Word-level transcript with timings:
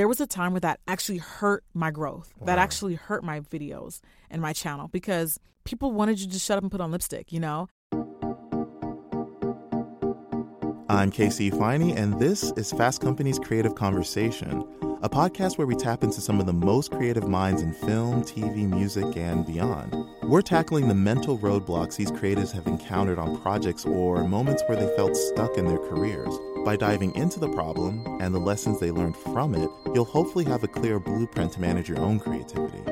there 0.00 0.08
was 0.08 0.18
a 0.18 0.26
time 0.26 0.52
where 0.52 0.60
that 0.60 0.80
actually 0.88 1.18
hurt 1.18 1.62
my 1.74 1.90
growth. 1.90 2.32
That 2.46 2.58
actually 2.58 2.94
hurt 2.94 3.22
my 3.22 3.40
videos 3.40 4.00
and 4.30 4.40
my 4.40 4.54
channel 4.54 4.88
because 4.88 5.38
people 5.64 5.92
wanted 5.92 6.18
you 6.20 6.30
to 6.30 6.38
shut 6.38 6.56
up 6.56 6.64
and 6.64 6.72
put 6.72 6.80
on 6.80 6.90
lipstick, 6.90 7.30
you 7.30 7.38
know? 7.38 7.68
I'm 10.88 11.12
KC 11.12 11.52
Ifeanyi, 11.52 11.94
and 11.94 12.18
this 12.18 12.50
is 12.56 12.72
Fast 12.72 13.02
Company's 13.02 13.38
Creative 13.38 13.74
Conversation, 13.74 14.66
a 15.02 15.08
podcast 15.08 15.56
where 15.56 15.66
we 15.66 15.74
tap 15.74 16.04
into 16.04 16.20
some 16.20 16.40
of 16.40 16.46
the 16.46 16.52
most 16.52 16.90
creative 16.90 17.26
minds 17.26 17.62
in 17.62 17.72
film, 17.72 18.22
TV, 18.22 18.68
music, 18.68 19.16
and 19.16 19.46
beyond. 19.46 19.94
We're 20.22 20.42
tackling 20.42 20.88
the 20.88 20.94
mental 20.94 21.38
roadblocks 21.38 21.96
these 21.96 22.10
creatives 22.10 22.52
have 22.52 22.66
encountered 22.66 23.18
on 23.18 23.40
projects 23.40 23.86
or 23.86 24.28
moments 24.28 24.62
where 24.66 24.76
they 24.76 24.94
felt 24.96 25.16
stuck 25.16 25.56
in 25.56 25.64
their 25.64 25.78
careers. 25.78 26.38
By 26.66 26.76
diving 26.76 27.14
into 27.14 27.40
the 27.40 27.48
problem 27.48 28.18
and 28.20 28.34
the 28.34 28.38
lessons 28.38 28.78
they 28.78 28.90
learned 28.90 29.16
from 29.16 29.54
it, 29.54 29.70
you'll 29.94 30.04
hopefully 30.04 30.44
have 30.44 30.64
a 30.64 30.68
clear 30.68 31.00
blueprint 31.00 31.54
to 31.54 31.60
manage 31.62 31.88
your 31.88 32.00
own 32.00 32.20
creativity. 32.20 32.82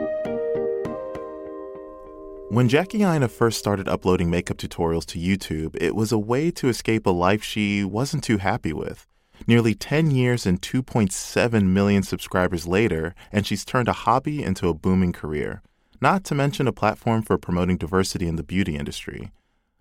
When 2.49 2.71
Jackie 2.71 3.03
Aina 3.03 3.29
first 3.29 3.59
started 3.59 3.87
uploading 3.87 4.31
makeup 4.31 4.57
tutorials 4.57 5.05
to 5.07 5.19
YouTube, 5.19 5.77
it 5.79 5.95
was 5.95 6.11
a 6.11 6.19
way 6.19 6.51
to 6.53 6.69
escape 6.69 7.05
a 7.05 7.11
life 7.11 7.45
she 7.45 7.85
wasn't 7.85 8.25
too 8.25 8.39
happy 8.39 8.73
with. 8.73 9.07
Nearly 9.47 9.75
10 9.75 10.11
years 10.11 10.47
and 10.47 10.61
2.7 10.61 11.63
million 11.65 12.03
subscribers 12.03 12.67
later, 12.67 13.15
and 13.33 13.47
she's 13.47 13.65
turned 13.65 13.89
a 13.89 13.93
hobby 13.93 14.43
into 14.43 14.69
a 14.69 14.75
booming 14.75 15.13
career, 15.13 15.63
not 16.01 16.25
to 16.25 16.35
mention 16.35 16.67
a 16.67 16.73
platform 16.73 17.23
for 17.23 17.39
promoting 17.39 17.77
diversity 17.77 18.29
in 18.29 18.37
the 18.37 18.43
beauty 18.43 18.77
industry. 18.77 19.31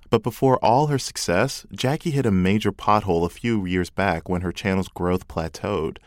But 0.10 0.24
before 0.24 0.58
all 0.64 0.88
her 0.88 1.00
success, 1.00 1.66
Jackie 1.72 2.12
hit 2.12 2.26
a 2.26 2.32
major 2.32 2.72
pothole 2.72 3.26
a 3.26 3.30
few 3.30 3.66
years 3.66 3.90
back 3.90 4.30
when 4.30 4.42
her 4.42 4.54
channel's 4.54 4.88
growth 4.88 5.28
plateaued. 5.28 5.98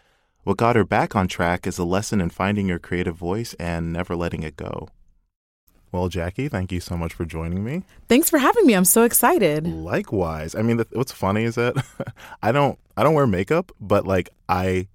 What 0.45 0.57
got 0.57 0.77
her 0.77 0.85
back 0.85 1.15
on 1.15 1.29
track 1.29 1.67
is 1.67 1.77
a 1.77 1.85
lesson 1.85 2.21
in 2.21 2.31
finding 2.31 2.67
your 2.67 2.79
creative 2.79 3.17
voice 3.17 3.55
and 3.55 3.93
never 3.93 4.17
letting 4.17 4.43
it 4.43 4.57
go. 4.57 4.89
Well, 5.93 6.09
Jackie, 6.09 6.49
thank 6.49 6.71
you 6.71 6.81
so 6.81 6.97
much 6.97 7.13
for 7.13 7.25
joining 7.25 7.65
me. 7.65 7.83
Thanks 8.09 8.31
for 8.31 8.39
having 8.39 8.65
me. 8.67 8.75
I'm 8.75 8.85
so 8.85 9.03
excited. 9.03 9.67
Likewise. 9.67 10.55
I 10.55 10.63
mean, 10.63 10.77
the, 10.77 10.87
what's 10.93 11.13
funny 11.13 11.45
is 11.45 11.57
that 11.57 11.75
I 12.43 12.53
don't 12.53 12.79
I 12.97 13.03
don't 13.03 13.15
wear 13.15 13.27
makeup, 13.27 13.73
but 13.81 14.07
like 14.07 14.31
I 14.49 14.87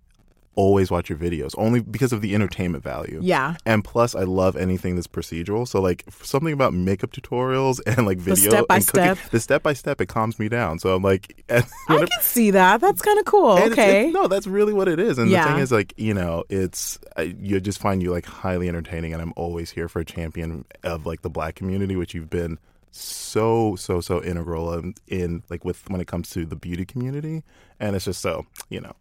always 0.56 0.90
watch 0.90 1.10
your 1.10 1.18
videos 1.18 1.54
only 1.58 1.82
because 1.82 2.14
of 2.14 2.22
the 2.22 2.34
entertainment 2.34 2.84
value. 2.84 3.20
Yeah. 3.22 3.56
And 3.66 3.84
plus, 3.84 4.16
I 4.16 4.24
love 4.24 4.56
anything 4.56 4.96
that's 4.96 5.08
procedural. 5.08 5.68
So, 5.68 5.82
like, 5.82 6.04
something 6.24 6.54
about 6.54 6.74
makeup 6.74 7.12
tutorials 7.12 7.80
and 7.86 8.06
like 8.06 8.18
The 8.20 8.36
video 8.36 8.50
step 8.52 8.68
by 8.68 8.78
and 8.78 8.88
cooking, 8.88 9.16
step. 9.16 9.30
the 9.32 9.40
step 9.40 9.64
by 9.64 9.74
step, 9.74 10.02
it 10.02 10.08
calms 10.08 10.40
me 10.40 10.48
down. 10.50 10.80
So 10.80 10.96
I'm 10.96 11.04
like, 11.04 11.44
I 11.50 11.62
can 11.88 12.08
see 12.22 12.52
that. 12.52 12.82
That's 12.82 13.02
kind 13.02 13.20
of 13.20 13.26
cool. 13.26 13.52
and 13.58 13.72
it's- 13.72 13.74
okay. 13.74 14.00
it's- 14.08 14.14
no, 14.14 14.28
that's 14.28 14.48
really 14.48 14.74
what 14.74 14.88
it 14.88 15.00
is. 15.00 15.18
And 15.18 15.30
the 15.30 15.36
thing 15.52 15.60
is, 15.60 15.72
like, 15.72 15.94
you 15.98 16.14
know, 16.14 16.44
it's 16.50 17.00
I, 17.18 17.24
you 17.40 17.60
just 17.60 17.80
find 17.80 18.02
you 18.02 18.12
like 18.12 18.26
highly 18.26 18.68
entertaining, 18.70 19.14
and 19.14 19.22
I'm 19.22 19.34
always 19.36 19.72
here 19.72 19.88
for 19.90 20.00
a 20.00 20.06
champion 20.06 20.66
of 20.84 21.06
like 21.06 21.22
the 21.22 21.30
black 21.30 21.56
community, 21.56 21.96
which 21.96 22.14
you've 22.14 22.30
been 22.30 22.58
so 22.92 23.76
so 23.76 24.00
so 24.00 24.24
integral 24.24 24.74
in, 24.74 24.96
in 25.08 25.44
like 25.50 25.66
with 25.66 25.90
when 25.90 26.00
it 26.00 26.08
comes 26.08 26.30
to 26.32 26.46
the 26.46 26.56
beauty 26.56 26.86
community, 26.86 27.44
and 27.80 27.96
it's 27.96 28.06
just 28.06 28.22
so 28.22 28.46
you 28.70 28.80
know. 28.80 28.94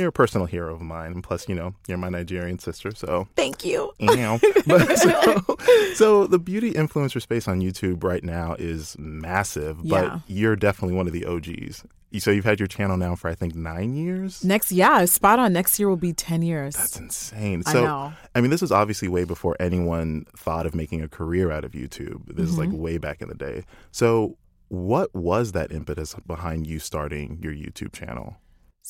You're 0.00 0.08
a 0.08 0.12
personal 0.12 0.46
hero 0.46 0.74
of 0.74 0.80
mine, 0.80 1.12
and 1.12 1.22
plus, 1.22 1.48
you 1.48 1.54
know, 1.54 1.74
you're 1.86 1.98
my 1.98 2.08
Nigerian 2.08 2.58
sister, 2.58 2.90
so 2.94 3.28
Thank 3.36 3.64
you. 3.64 3.92
Ew. 3.98 4.40
but 4.66 4.96
so, 4.98 5.56
so 5.94 6.26
the 6.26 6.38
beauty 6.38 6.72
influencer 6.72 7.20
space 7.20 7.46
on 7.46 7.60
YouTube 7.60 8.02
right 8.02 8.24
now 8.24 8.56
is 8.58 8.96
massive, 8.98 9.78
but 9.86 10.04
Yeah. 10.04 10.18
you're 10.26 10.56
definitely 10.56 10.96
one 10.96 11.06
of 11.06 11.12
the 11.12 11.26
OGs. 11.26 11.84
So 12.18 12.32
you've 12.32 12.44
had 12.44 12.58
your 12.58 12.66
channel 12.66 12.96
now 12.96 13.14
for 13.14 13.28
I 13.28 13.36
think 13.36 13.54
nine 13.54 13.94
years. 13.94 14.42
Next, 14.42 14.72
yeah, 14.72 15.04
spot 15.04 15.38
on. 15.38 15.52
Next 15.52 15.78
year 15.78 15.88
will 15.88 15.96
be 15.96 16.12
10 16.12 16.42
years. 16.42 16.74
That's 16.74 16.98
insane. 16.98 17.62
I 17.66 17.72
So 17.72 17.84
know. 17.84 18.12
I 18.34 18.40
mean, 18.40 18.50
this 18.50 18.60
was 18.60 18.72
obviously 18.72 19.06
way 19.06 19.22
before 19.22 19.54
anyone 19.60 20.26
thought 20.36 20.66
of 20.66 20.74
making 20.74 21.02
a 21.02 21.08
career 21.08 21.52
out 21.52 21.64
of 21.64 21.70
YouTube. 21.70 22.34
This 22.34 22.48
is 22.48 22.56
Mm-hmm. 22.56 22.72
like 22.72 22.80
way 22.80 22.98
back 22.98 23.22
in 23.22 23.28
the 23.28 23.36
day. 23.36 23.64
So 23.92 24.38
what 24.68 25.14
was 25.14 25.52
that 25.52 25.70
impetus 25.70 26.14
behind 26.26 26.66
you 26.66 26.80
starting 26.80 27.38
your 27.42 27.52
YouTube 27.52 27.92
channel? 27.92 28.36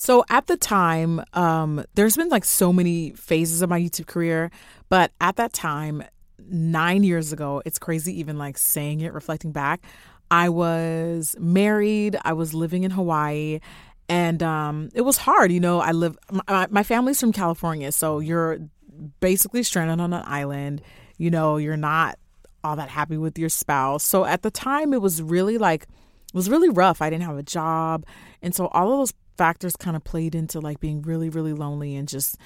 So 0.00 0.24
at 0.30 0.46
the 0.46 0.56
time, 0.56 1.22
um, 1.34 1.84
there's 1.94 2.16
been 2.16 2.30
like 2.30 2.46
so 2.46 2.72
many 2.72 3.10
phases 3.10 3.60
of 3.60 3.68
my 3.68 3.78
YouTube 3.78 4.06
career, 4.06 4.50
but 4.88 5.12
at 5.20 5.36
that 5.36 5.52
time, 5.52 6.02
nine 6.48 7.02
years 7.02 7.34
ago, 7.34 7.60
it's 7.66 7.78
crazy 7.78 8.18
even 8.18 8.38
like 8.38 8.56
saying 8.56 9.02
it, 9.02 9.12
reflecting 9.12 9.52
back. 9.52 9.82
I 10.30 10.48
was 10.48 11.36
married, 11.38 12.16
I 12.24 12.32
was 12.32 12.54
living 12.54 12.84
in 12.84 12.92
Hawaii, 12.92 13.60
and 14.08 14.42
um, 14.42 14.88
it 14.94 15.02
was 15.02 15.18
hard. 15.18 15.52
You 15.52 15.60
know, 15.60 15.80
I 15.80 15.92
live, 15.92 16.16
my, 16.48 16.66
my 16.70 16.82
family's 16.82 17.20
from 17.20 17.30
California, 17.34 17.92
so 17.92 18.20
you're 18.20 18.58
basically 19.20 19.62
stranded 19.62 20.00
on 20.00 20.14
an 20.14 20.22
island. 20.24 20.80
You 21.18 21.30
know, 21.30 21.58
you're 21.58 21.76
not 21.76 22.18
all 22.64 22.76
that 22.76 22.88
happy 22.88 23.18
with 23.18 23.38
your 23.38 23.50
spouse. 23.50 24.02
So 24.02 24.24
at 24.24 24.40
the 24.40 24.50
time, 24.50 24.94
it 24.94 25.02
was 25.02 25.20
really 25.20 25.58
like, 25.58 25.82
it 25.82 26.34
was 26.34 26.48
really 26.48 26.70
rough. 26.70 27.02
I 27.02 27.10
didn't 27.10 27.24
have 27.24 27.36
a 27.36 27.42
job. 27.42 28.06
And 28.40 28.54
so 28.54 28.68
all 28.68 28.92
of 28.92 28.98
those 29.00 29.12
factors 29.40 29.74
kind 29.74 29.96
of 29.96 30.04
played 30.04 30.34
into 30.34 30.60
like 30.60 30.80
being 30.80 31.00
really, 31.00 31.30
really 31.30 31.54
lonely 31.54 31.96
and 31.96 32.06
just 32.06 32.36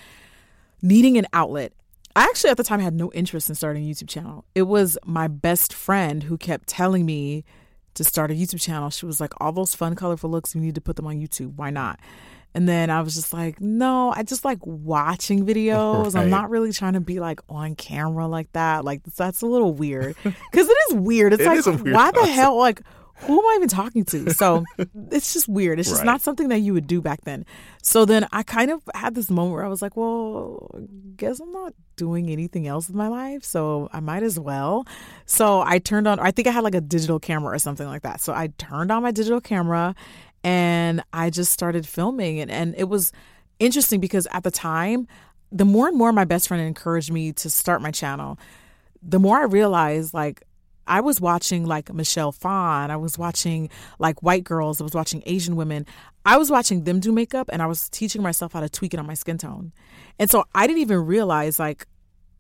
needing 0.81 1.19
an 1.19 1.27
outlet. 1.32 1.72
I 2.15 2.22
actually 2.22 2.50
at 2.50 2.56
the 2.56 2.62
time 2.62 2.78
had 2.78 2.94
no 2.94 3.10
interest 3.10 3.49
in 3.49 3.56
starting 3.56 3.82
a 3.82 3.93
YouTube 3.93 4.09
channel. 4.09 4.44
It 4.55 4.62
was 4.62 4.97
my 5.05 5.27
best 5.27 5.75
friend 5.75 6.22
who 6.22 6.38
kept 6.38 6.69
telling 6.69 7.05
me 7.05 7.44
to 7.94 8.05
start 8.05 8.31
a 8.31 8.34
YouTube 8.34 8.60
channel. 8.60 8.91
She 8.91 9.06
was 9.06 9.21
like, 9.21 9.32
all 9.41 9.50
those 9.50 9.75
fun, 9.75 9.97
colorful 9.97 10.31
looks, 10.31 10.55
you 10.55 10.60
need 10.60 10.77
to 10.77 10.81
put 10.81 10.94
them 10.94 11.09
on 11.09 11.16
YouTube. 11.16 11.56
Why 11.56 11.71
not? 11.71 11.99
And 12.55 12.69
then 12.69 12.91
I 12.91 13.03
was 13.03 13.16
just 13.16 13.32
like, 13.32 13.61
no, 13.61 14.12
I 14.15 14.22
just 14.22 14.44
like 14.44 14.65
watching 14.65 15.44
videos. 15.44 16.15
Right. 16.15 16.22
I'm 16.22 16.31
not 16.31 16.49
really 16.50 16.71
trying 16.71 16.93
to 16.93 17.00
be 17.00 17.19
like 17.19 17.41
on 17.49 17.75
camera 17.75 18.28
like 18.28 18.53
that. 18.53 18.84
Like 18.84 19.03
that's 19.16 19.43
a 19.43 19.47
little 19.47 19.75
weird 19.75 20.15
because 20.22 20.69
it 20.69 20.76
is 20.91 20.94
weird. 20.94 21.32
It's 21.32 21.43
It 21.43 21.49
like, 21.49 21.65
weird 21.82 21.93
why 21.93 22.12
the 22.12 22.25
hell? 22.25 22.56
Like, 22.56 22.82
who 23.16 23.38
am 23.38 23.47
I 23.47 23.54
even 23.56 23.69
talking 23.69 24.04
to? 24.06 24.30
So 24.34 24.64
it's 25.10 25.32
just 25.32 25.48
weird. 25.48 25.78
It's 25.78 25.88
just 25.88 26.00
Right. 26.00 26.06
not 26.06 26.20
something 26.20 26.48
that 26.48 26.58
you 26.58 26.75
would 26.75 26.86
do 26.86 27.00
back 27.00 27.22
then. 27.22 27.47
So 27.82 28.04
then 28.04 28.26
I 28.32 28.42
kind 28.42 28.70
of 28.70 28.82
had 28.94 29.14
this 29.14 29.30
moment 29.30 29.54
where 29.54 29.64
I 29.64 29.69
was 29.69 29.80
like, 29.82 29.97
well, 29.97 30.70
I 30.75 30.80
guess 31.16 31.38
I'm 31.41 31.52
not 31.52 31.72
doing 31.97 32.28
anything 32.30 32.66
else 32.66 32.88
with 32.88 32.97
my 32.97 33.08
life. 33.08 33.44
So 33.44 33.88
I 33.92 34.00
might 34.00 34.22
as 34.22 34.38
well. 34.38 34.86
So 35.26 35.60
I 35.62 35.78
turned 35.78 36.08
on, 36.08 36.19
I 36.19 36.30
think 36.32 36.48
I 36.48 36.50
had 36.50 36.64
like 36.64 36.75
a 36.75 36.80
digital 36.80 37.20
camera 37.20 37.54
or 37.54 37.58
something 37.58 37.86
like 37.86 38.02
that. 38.02 38.20
So 38.20 38.32
I 38.32 38.48
turned 38.58 38.91
on 38.91 39.02
my 39.02 39.10
digital 39.12 39.41
camera 39.41 39.94
and 40.42 41.02
I 41.12 41.31
just 41.31 41.52
started 41.52 41.86
filming. 41.86 42.41
And, 42.41 42.50
and 42.50 42.75
it 42.76 42.84
was 42.84 43.12
interesting 43.58 44.00
because 44.00 44.26
at 44.32 44.42
the 44.42 44.50
time, 44.50 45.06
the 45.52 45.64
more 45.64 45.86
and 45.88 45.96
more 45.96 46.12
my 46.12 46.25
best 46.25 46.48
friend 46.48 46.62
encouraged 46.66 47.12
me 47.12 47.32
to 47.34 47.48
start 47.48 47.81
my 47.81 47.91
channel, 47.92 48.38
the 49.02 49.20
more 49.20 49.36
I 49.38 49.44
realized 49.44 50.12
like 50.14 50.42
I 50.87 51.00
was 51.00 51.21
watching 51.21 51.67
like 51.67 51.93
Michelle 51.93 52.33
Phan, 52.33 52.91
I 52.91 52.97
was 52.97 53.19
watching 53.19 53.69
like 53.99 54.22
white 54.22 54.45
girls, 54.45 54.81
I 54.81 54.84
was 54.84 54.95
watching 54.95 55.22
Asian 55.27 55.56
women. 55.56 55.87
I 56.27 56.37
was 56.39 56.50
watching 56.50 56.84
them 56.84 57.00
do 57.00 57.12
makeup 57.12 57.50
and 57.53 57.61
I 57.61 57.67
was 57.67 57.89
teaching 57.91 58.22
myself 58.22 58.53
how 58.55 58.61
to 58.61 58.69
tweak 58.69 58.94
it 58.94 59.00
on 59.00 59.06
my 59.06 59.15
skin 59.15 59.37
tone. 59.39 59.73
And 60.19 60.31
so 60.31 60.44
I 60.55 60.67
didn't 60.67 60.81
even 60.81 61.05
realize 61.06 61.59
like 61.59 61.87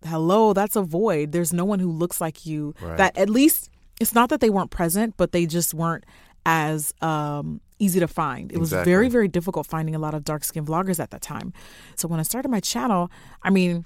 hello, 0.06 0.52
that's 0.52 0.76
a 0.76 0.82
void. 0.82 1.32
There's 1.32 1.52
no 1.52 1.64
one 1.64 1.78
who 1.80 1.90
looks 1.90 2.20
like 2.20 2.44
you 2.46 2.74
Right. 2.80 2.98
that 2.98 3.16
at 3.16 3.30
least 3.30 3.70
it's 4.00 4.14
not 4.14 4.28
that 4.30 4.40
they 4.40 4.50
weren't 4.50 4.70
present, 4.70 5.14
but 5.16 5.32
they 5.32 5.46
just 5.46 5.72
weren't 5.74 6.04
as 6.46 6.92
um 7.00 7.60
easy 7.78 8.00
to 8.00 8.08
find. 8.08 8.52
It 8.52 8.58
was 8.58 8.70
very 8.70 9.08
very 9.08 9.28
difficult 9.28 9.66
finding 9.66 9.94
a 9.94 9.98
lot 9.98 10.14
of 10.14 10.24
dark 10.24 10.44
skinned 10.44 10.66
vloggers 10.66 11.00
at 11.00 11.10
that 11.10 11.22
time. 11.22 11.52
So 11.96 12.06
when 12.08 12.20
I 12.20 12.22
started 12.22 12.50
my 12.50 12.60
channel, 12.60 13.10
I 13.42 13.50
mean, 13.50 13.84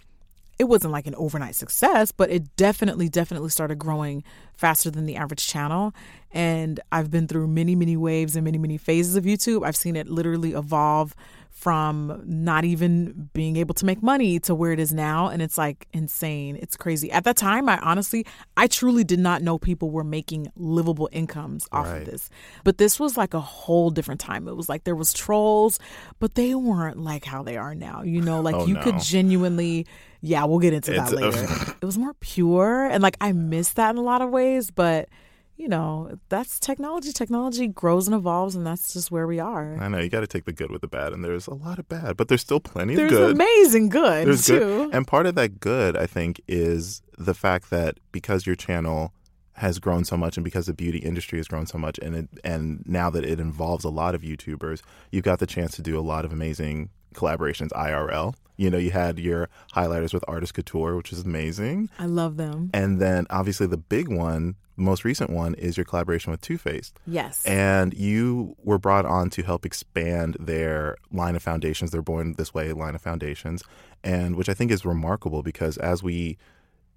it 0.58 0.64
wasn't 0.64 0.92
like 0.92 1.06
an 1.06 1.14
overnight 1.16 1.54
success, 1.54 2.10
but 2.12 2.30
it 2.30 2.56
definitely, 2.56 3.08
definitely 3.08 3.50
started 3.50 3.78
growing 3.78 4.24
faster 4.56 4.90
than 4.90 5.06
the 5.06 5.16
average 5.16 5.46
channel. 5.46 5.94
And 6.32 6.80
I've 6.90 7.10
been 7.10 7.28
through 7.28 7.46
many, 7.48 7.74
many 7.76 7.96
waves 7.96 8.34
and 8.36 8.44
many, 8.44 8.58
many 8.58 8.76
phases 8.76 9.14
of 9.16 9.24
YouTube. 9.24 9.64
I've 9.64 9.76
seen 9.76 9.94
it 9.96 10.08
literally 10.08 10.52
evolve 10.52 11.14
from 11.50 12.22
not 12.24 12.64
even 12.64 13.30
being 13.32 13.56
able 13.56 13.74
to 13.74 13.84
make 13.84 14.00
money 14.02 14.38
to 14.38 14.54
where 14.54 14.70
it 14.72 14.78
is 14.78 14.92
now. 14.92 15.28
And 15.28 15.42
it's 15.42 15.58
like 15.58 15.88
insane. 15.92 16.56
It's 16.56 16.76
crazy. 16.76 17.10
At 17.10 17.24
that 17.24 17.36
time, 17.36 17.68
I 17.68 17.78
honestly, 17.78 18.24
I 18.56 18.66
truly 18.68 19.02
did 19.02 19.18
not 19.18 19.42
know 19.42 19.58
people 19.58 19.90
were 19.90 20.04
making 20.04 20.52
livable 20.56 21.08
incomes 21.12 21.66
off 21.72 21.86
Right. 21.86 22.02
of 22.02 22.06
this. 22.06 22.30
But 22.62 22.78
this 22.78 23.00
was 23.00 23.16
like 23.16 23.34
a 23.34 23.40
whole 23.40 23.90
different 23.90 24.20
time. 24.20 24.46
It 24.46 24.54
was 24.56 24.68
like 24.68 24.84
there 24.84 24.94
was 24.94 25.12
trolls, 25.12 25.80
but 26.20 26.34
they 26.36 26.54
weren't 26.54 26.98
like 26.98 27.24
how 27.24 27.42
they 27.42 27.56
are 27.56 27.74
now. 27.74 28.02
You 28.02 28.20
know, 28.20 28.40
like 28.40 28.54
Oh, 28.54 28.66
you 28.66 28.74
no. 28.74 28.82
could 28.82 28.98
genuinely 29.00 29.86
yeah 30.20 30.44
we'll 30.44 30.58
get 30.58 30.72
into 30.72 30.90
that 30.92 31.12
It's- 31.12 31.34
uh, 31.34 31.40
later. 31.40 31.74
It 31.82 31.86
was 31.86 31.96
more 31.98 32.14
pure 32.20 32.86
and 32.86 33.02
like 33.02 33.16
i 33.20 33.32
miss 33.32 33.70
that 33.74 33.90
in 33.90 33.96
a 33.98 34.02
lot 34.02 34.20
of 34.22 34.30
ways 34.30 34.70
but 34.70 35.08
you 35.56 35.66
know 35.68 36.16
that's 36.28 36.60
technology. 36.60 37.10
Technology 37.12 37.66
grows 37.66 38.06
and 38.06 38.14
evolves 38.14 38.54
and 38.54 38.64
that's 38.64 38.92
just 38.92 39.10
where 39.10 39.26
we 39.26 39.40
are. 39.40 39.76
I 39.80 39.88
know 39.88 39.98
you 39.98 40.08
got 40.08 40.20
to 40.20 40.28
take 40.28 40.44
the 40.44 40.52
good 40.52 40.70
with 40.70 40.82
the 40.82 40.86
bad, 40.86 41.12
and 41.12 41.24
there's 41.24 41.48
a 41.48 41.54
lot 41.54 41.80
of 41.80 41.88
bad, 41.88 42.16
but 42.16 42.28
there's 42.28 42.42
still 42.42 42.60
plenty 42.60 42.94
there's 42.94 43.10
of 43.10 43.18
good. 43.18 43.30
It's 43.30 43.34
amazing 43.40 43.88
good 43.88 44.28
There's 44.28 44.46
too. 44.46 44.60
good, 44.60 44.94
and 44.94 45.04
part 45.04 45.26
of 45.26 45.34
that 45.34 45.58
good, 45.58 45.96
I 45.96 46.06
think, 46.06 46.40
is 46.46 47.02
the 47.18 47.34
fact 47.34 47.70
that 47.70 47.98
because 48.12 48.46
your 48.46 48.54
channel 48.54 49.12
has 49.54 49.80
grown 49.80 50.04
so 50.04 50.16
much, 50.16 50.36
and 50.36 50.44
because 50.44 50.66
the 50.66 50.74
beauty 50.74 50.98
industry 50.98 51.40
has 51.40 51.48
grown 51.48 51.66
so 51.66 51.76
much, 51.76 51.98
and 51.98 52.14
it, 52.14 52.28
and 52.44 52.84
now 52.86 53.10
that 53.10 53.24
it 53.24 53.40
involves 53.40 53.84
a 53.84 53.90
lot 53.90 54.14
of 54.14 54.22
YouTubers, 54.22 54.80
you've 55.10 55.24
got 55.24 55.40
the 55.40 55.46
chance 55.46 55.72
to 55.74 55.82
do 55.82 55.98
a 55.98 56.02
lot 56.12 56.24
of 56.24 56.32
amazing 56.32 56.90
collaborations 57.14 57.70
IRL. 57.70 58.34
You 58.56 58.70
know, 58.70 58.78
you 58.78 58.90
had 58.90 59.18
your 59.20 59.48
highlighters 59.72 60.12
with 60.12 60.24
Artist 60.26 60.54
Couture, 60.54 60.96
which 60.96 61.12
is 61.12 61.20
amazing. 61.20 61.90
I 61.98 62.06
love 62.06 62.36
them. 62.36 62.70
And 62.74 63.00
then 63.00 63.26
obviously 63.30 63.68
the 63.68 63.76
big 63.76 64.08
one, 64.08 64.56
most 64.76 65.04
recent 65.04 65.30
one, 65.30 65.54
is 65.54 65.76
your 65.76 65.84
collaboration 65.84 66.32
with 66.32 66.40
Too 66.40 66.58
Faced. 66.58 66.98
Yes. 67.06 67.46
And 67.46 67.94
you 67.94 68.56
were 68.64 68.78
brought 68.78 69.06
on 69.06 69.30
to 69.30 69.42
help 69.42 69.64
expand 69.64 70.36
their 70.40 70.96
line 71.12 71.36
of 71.36 71.42
foundations, 71.42 71.92
their 71.92 72.02
Born 72.02 72.34
This 72.36 72.52
Way 72.52 72.72
line 72.72 72.96
of 72.96 73.00
foundations, 73.00 73.62
and 74.02 74.34
which 74.34 74.48
I 74.48 74.54
think 74.54 74.72
is 74.72 74.84
remarkable 74.84 75.44
because 75.44 75.76
as 75.78 76.02
we, 76.02 76.36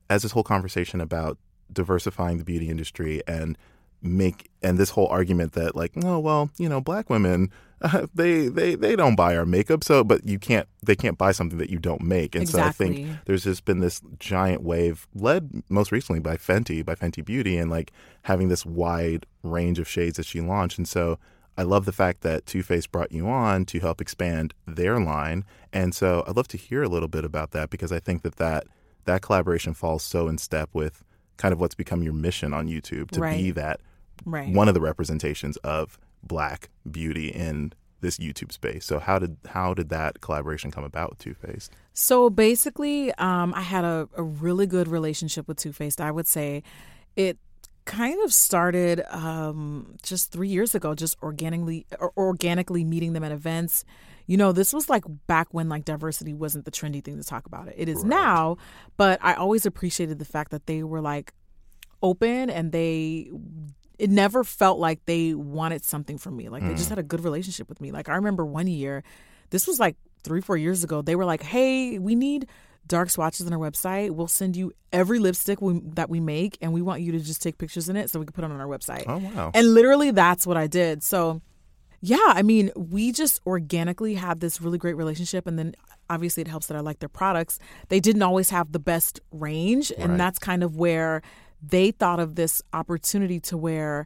as 0.09 0.23
this 0.23 0.31
whole 0.31 0.43
conversation 0.43 0.99
about 0.99 1.37
diversifying 1.71 2.39
the 2.39 2.43
beauty 2.43 2.69
industry 2.69 3.21
and 3.27 3.55
make 4.01 4.49
and 4.63 4.77
this 4.77 4.89
whole 4.89 5.07
argument 5.07 5.53
that 5.53 5.75
like 5.75 5.91
oh 6.03 6.17
well 6.17 6.49
you 6.57 6.67
know 6.67 6.81
black 6.81 7.09
women 7.09 7.51
uh, 7.81 8.05
they 8.13 8.47
they 8.47 8.75
they 8.75 8.95
don't 8.95 9.15
buy 9.15 9.35
our 9.35 9.45
makeup 9.45 9.83
so 9.83 10.03
but 10.03 10.25
you 10.27 10.37
can't 10.39 10.67
they 10.83 10.95
can't 10.95 11.17
buy 11.17 11.31
something 11.31 11.57
that 11.57 11.69
you 11.69 11.79
don't 11.79 12.01
make 12.01 12.35
and 12.35 12.43
exactly. 12.43 12.85
so 12.87 12.91
i 12.91 12.95
think 13.05 13.17
there's 13.25 13.43
just 13.43 13.65
been 13.65 13.79
this 13.79 14.01
giant 14.19 14.61
wave 14.63 15.07
led 15.15 15.63
most 15.69 15.91
recently 15.91 16.19
by 16.19 16.37
fenty 16.37 16.83
by 16.85 16.95
fenty 16.95 17.23
beauty 17.23 17.57
and 17.57 17.69
like 17.71 17.91
having 18.23 18.47
this 18.49 18.65
wide 18.65 19.25
range 19.43 19.79
of 19.79 19.87
shades 19.87 20.17
that 20.17 20.25
she 20.25 20.41
launched 20.41 20.77
and 20.77 20.87
so 20.87 21.17
I 21.57 21.63
love 21.63 21.83
the 21.83 21.91
fact 21.91 22.21
that 22.21 22.45
Too 22.45 22.63
Faced 22.63 22.93
brought 22.93 23.11
you 23.11 23.27
on 23.27 23.65
to 23.65 23.79
help 23.81 23.99
expand 23.99 24.53
their 24.65 24.97
line, 25.01 25.43
and 25.73 25.93
so 25.93 26.23
I'd 26.25 26.37
love 26.37 26.47
to 26.47 26.57
hear 26.57 26.81
a 26.81 26.87
little 26.87 27.09
bit 27.09 27.25
about 27.25 27.51
that 27.51 27.69
because 27.69 27.91
I 27.91 27.99
think 27.99 28.21
that 28.23 28.37
that, 28.37 28.67
that 29.03 29.21
collaboration 29.21 29.73
falls 29.73 30.01
so 30.01 30.29
in 30.29 30.37
step 30.37 30.69
with 30.71 31.03
kind 31.35 31.51
of 31.51 31.59
what's 31.59 31.75
become 31.75 32.03
your 32.03 32.13
mission 32.13 32.53
on 32.53 32.69
YouTube 32.69 33.11
to 33.11 33.19
Right. 33.19 33.37
be 33.37 33.51
that 33.51 33.81
right. 34.25 34.53
one 34.53 34.69
of 34.69 34.73
the 34.73 34.79
representations 34.81 35.57
of 35.57 35.99
black 36.23 36.69
beauty 36.89 37.29
in 37.29 37.73
this 38.01 38.17
YouTube 38.17 38.51
space. 38.51 38.85
So 38.85 38.99
how 38.99 39.19
did 39.19 39.37
how 39.47 39.73
did 39.73 39.89
that 39.89 40.21
collaboration 40.21 40.71
come 40.71 40.83
about 40.83 41.11
with 41.11 41.19
Too 41.19 41.33
Faced? 41.35 41.71
So 41.93 42.29
basically, 42.29 43.13
um, 43.15 43.53
I 43.55 43.61
had 43.61 43.83
a, 43.83 44.09
a 44.17 44.23
really 44.23 44.65
good 44.65 44.87
relationship 44.87 45.47
with 45.47 45.57
Too 45.57 45.71
Faced. 45.71 46.01
I 46.01 46.11
would 46.11 46.27
say 46.27 46.63
it 47.15 47.37
kind 47.85 48.19
of 48.23 48.33
started 48.33 49.01
um, 49.09 49.95
just 50.03 50.31
three 50.31 50.47
years 50.49 50.73
ago, 50.75 50.95
just 50.95 51.15
organically 51.21 51.85
or 51.99 52.11
organically 52.17 52.83
meeting 52.83 53.13
them 53.13 53.23
at 53.23 53.31
events. 53.31 53.85
You 54.27 54.37
know, 54.37 54.51
this 54.51 54.71
was 54.71 54.89
like 54.89 55.03
back 55.27 55.47
when 55.51 55.67
like 55.69 55.83
diversity 55.85 56.33
wasn't 56.33 56.65
the 56.65 56.71
trendy 56.71 57.03
thing 57.03 57.17
to 57.17 57.23
talk 57.23 57.45
about. 57.45 57.67
It, 57.67 57.75
it 57.77 57.89
is 57.89 57.97
Right. 57.97 58.07
now, 58.07 58.57
but 58.97 59.19
I 59.21 59.33
always 59.33 59.65
appreciated 59.65 60.19
the 60.19 60.25
fact 60.25 60.51
that 60.51 60.65
they 60.67 60.83
were 60.83 61.01
like 61.01 61.33
open 62.01 62.49
and 62.49 62.71
they 62.71 63.29
it 64.01 64.09
never 64.09 64.43
felt 64.43 64.79
like 64.79 65.05
they 65.05 65.35
wanted 65.35 65.85
something 65.85 66.17
from 66.17 66.35
me. 66.35 66.49
Like 66.49 66.63
they 66.63 66.73
just 66.73 66.87
mm. 66.87 66.89
had 66.89 66.97
a 66.97 67.03
good 67.03 67.23
relationship 67.23 67.69
with 67.69 67.79
me. 67.79 67.91
Like 67.91 68.09
I 68.09 68.15
remember 68.15 68.43
one 68.43 68.65
year, 68.65 69.03
this 69.51 69.67
was 69.67 69.79
like 69.79 69.95
three, 70.23 70.41
four 70.41 70.57
years 70.57 70.83
ago, 70.83 71.03
they 71.03 71.15
were 71.15 71.23
like, 71.23 71.43
Hey, 71.43 71.99
we 71.99 72.15
need 72.15 72.47
dark 72.87 73.11
swatches 73.11 73.45
on 73.45 73.53
our 73.53 73.59
website. 73.59 74.09
We'll 74.09 74.27
send 74.27 74.55
you 74.57 74.73
every 74.91 75.19
lipstick 75.19 75.61
we, 75.61 75.79
that 75.93 76.09
we 76.09 76.19
make 76.19 76.57
and 76.63 76.73
we 76.73 76.81
want 76.81 77.03
you 77.03 77.11
to 77.11 77.19
just 77.19 77.43
take 77.43 77.59
pictures 77.59 77.89
in 77.89 77.95
it 77.95 78.09
so 78.09 78.19
we 78.19 78.25
can 78.25 78.33
put 78.33 78.43
it 78.43 78.49
on 78.49 78.59
our 78.59 78.65
website. 78.65 79.03
Oh 79.05 79.19
wow. 79.19 79.51
And 79.53 79.71
literally 79.71 80.09
that's 80.09 80.47
what 80.47 80.57
I 80.57 80.65
did. 80.65 81.03
So 81.03 81.43
yeah, 82.01 82.17
I 82.25 82.41
mean, 82.41 82.71
we 82.75 83.11
just 83.11 83.39
organically 83.45 84.15
had 84.15 84.39
this 84.39 84.59
really 84.59 84.79
great 84.79 84.97
relationship 84.97 85.45
and 85.45 85.59
then 85.59 85.75
obviously 86.09 86.41
it 86.41 86.47
helps 86.47 86.65
that 86.67 86.75
I 86.75 86.79
like 86.79 86.97
their 86.97 87.07
products. 87.07 87.59
They 87.89 87.99
didn't 87.99 88.23
always 88.23 88.49
have 88.49 88.71
the 88.71 88.79
best 88.79 89.19
range 89.31 89.91
and 89.95 90.09
Right. 90.13 90.17
that's 90.17 90.39
kind 90.39 90.63
of 90.63 90.75
where 90.75 91.21
they 91.61 91.91
thought 91.91 92.19
of 92.19 92.35
this 92.35 92.61
opportunity 92.73 93.39
to 93.41 93.57
where 93.57 94.05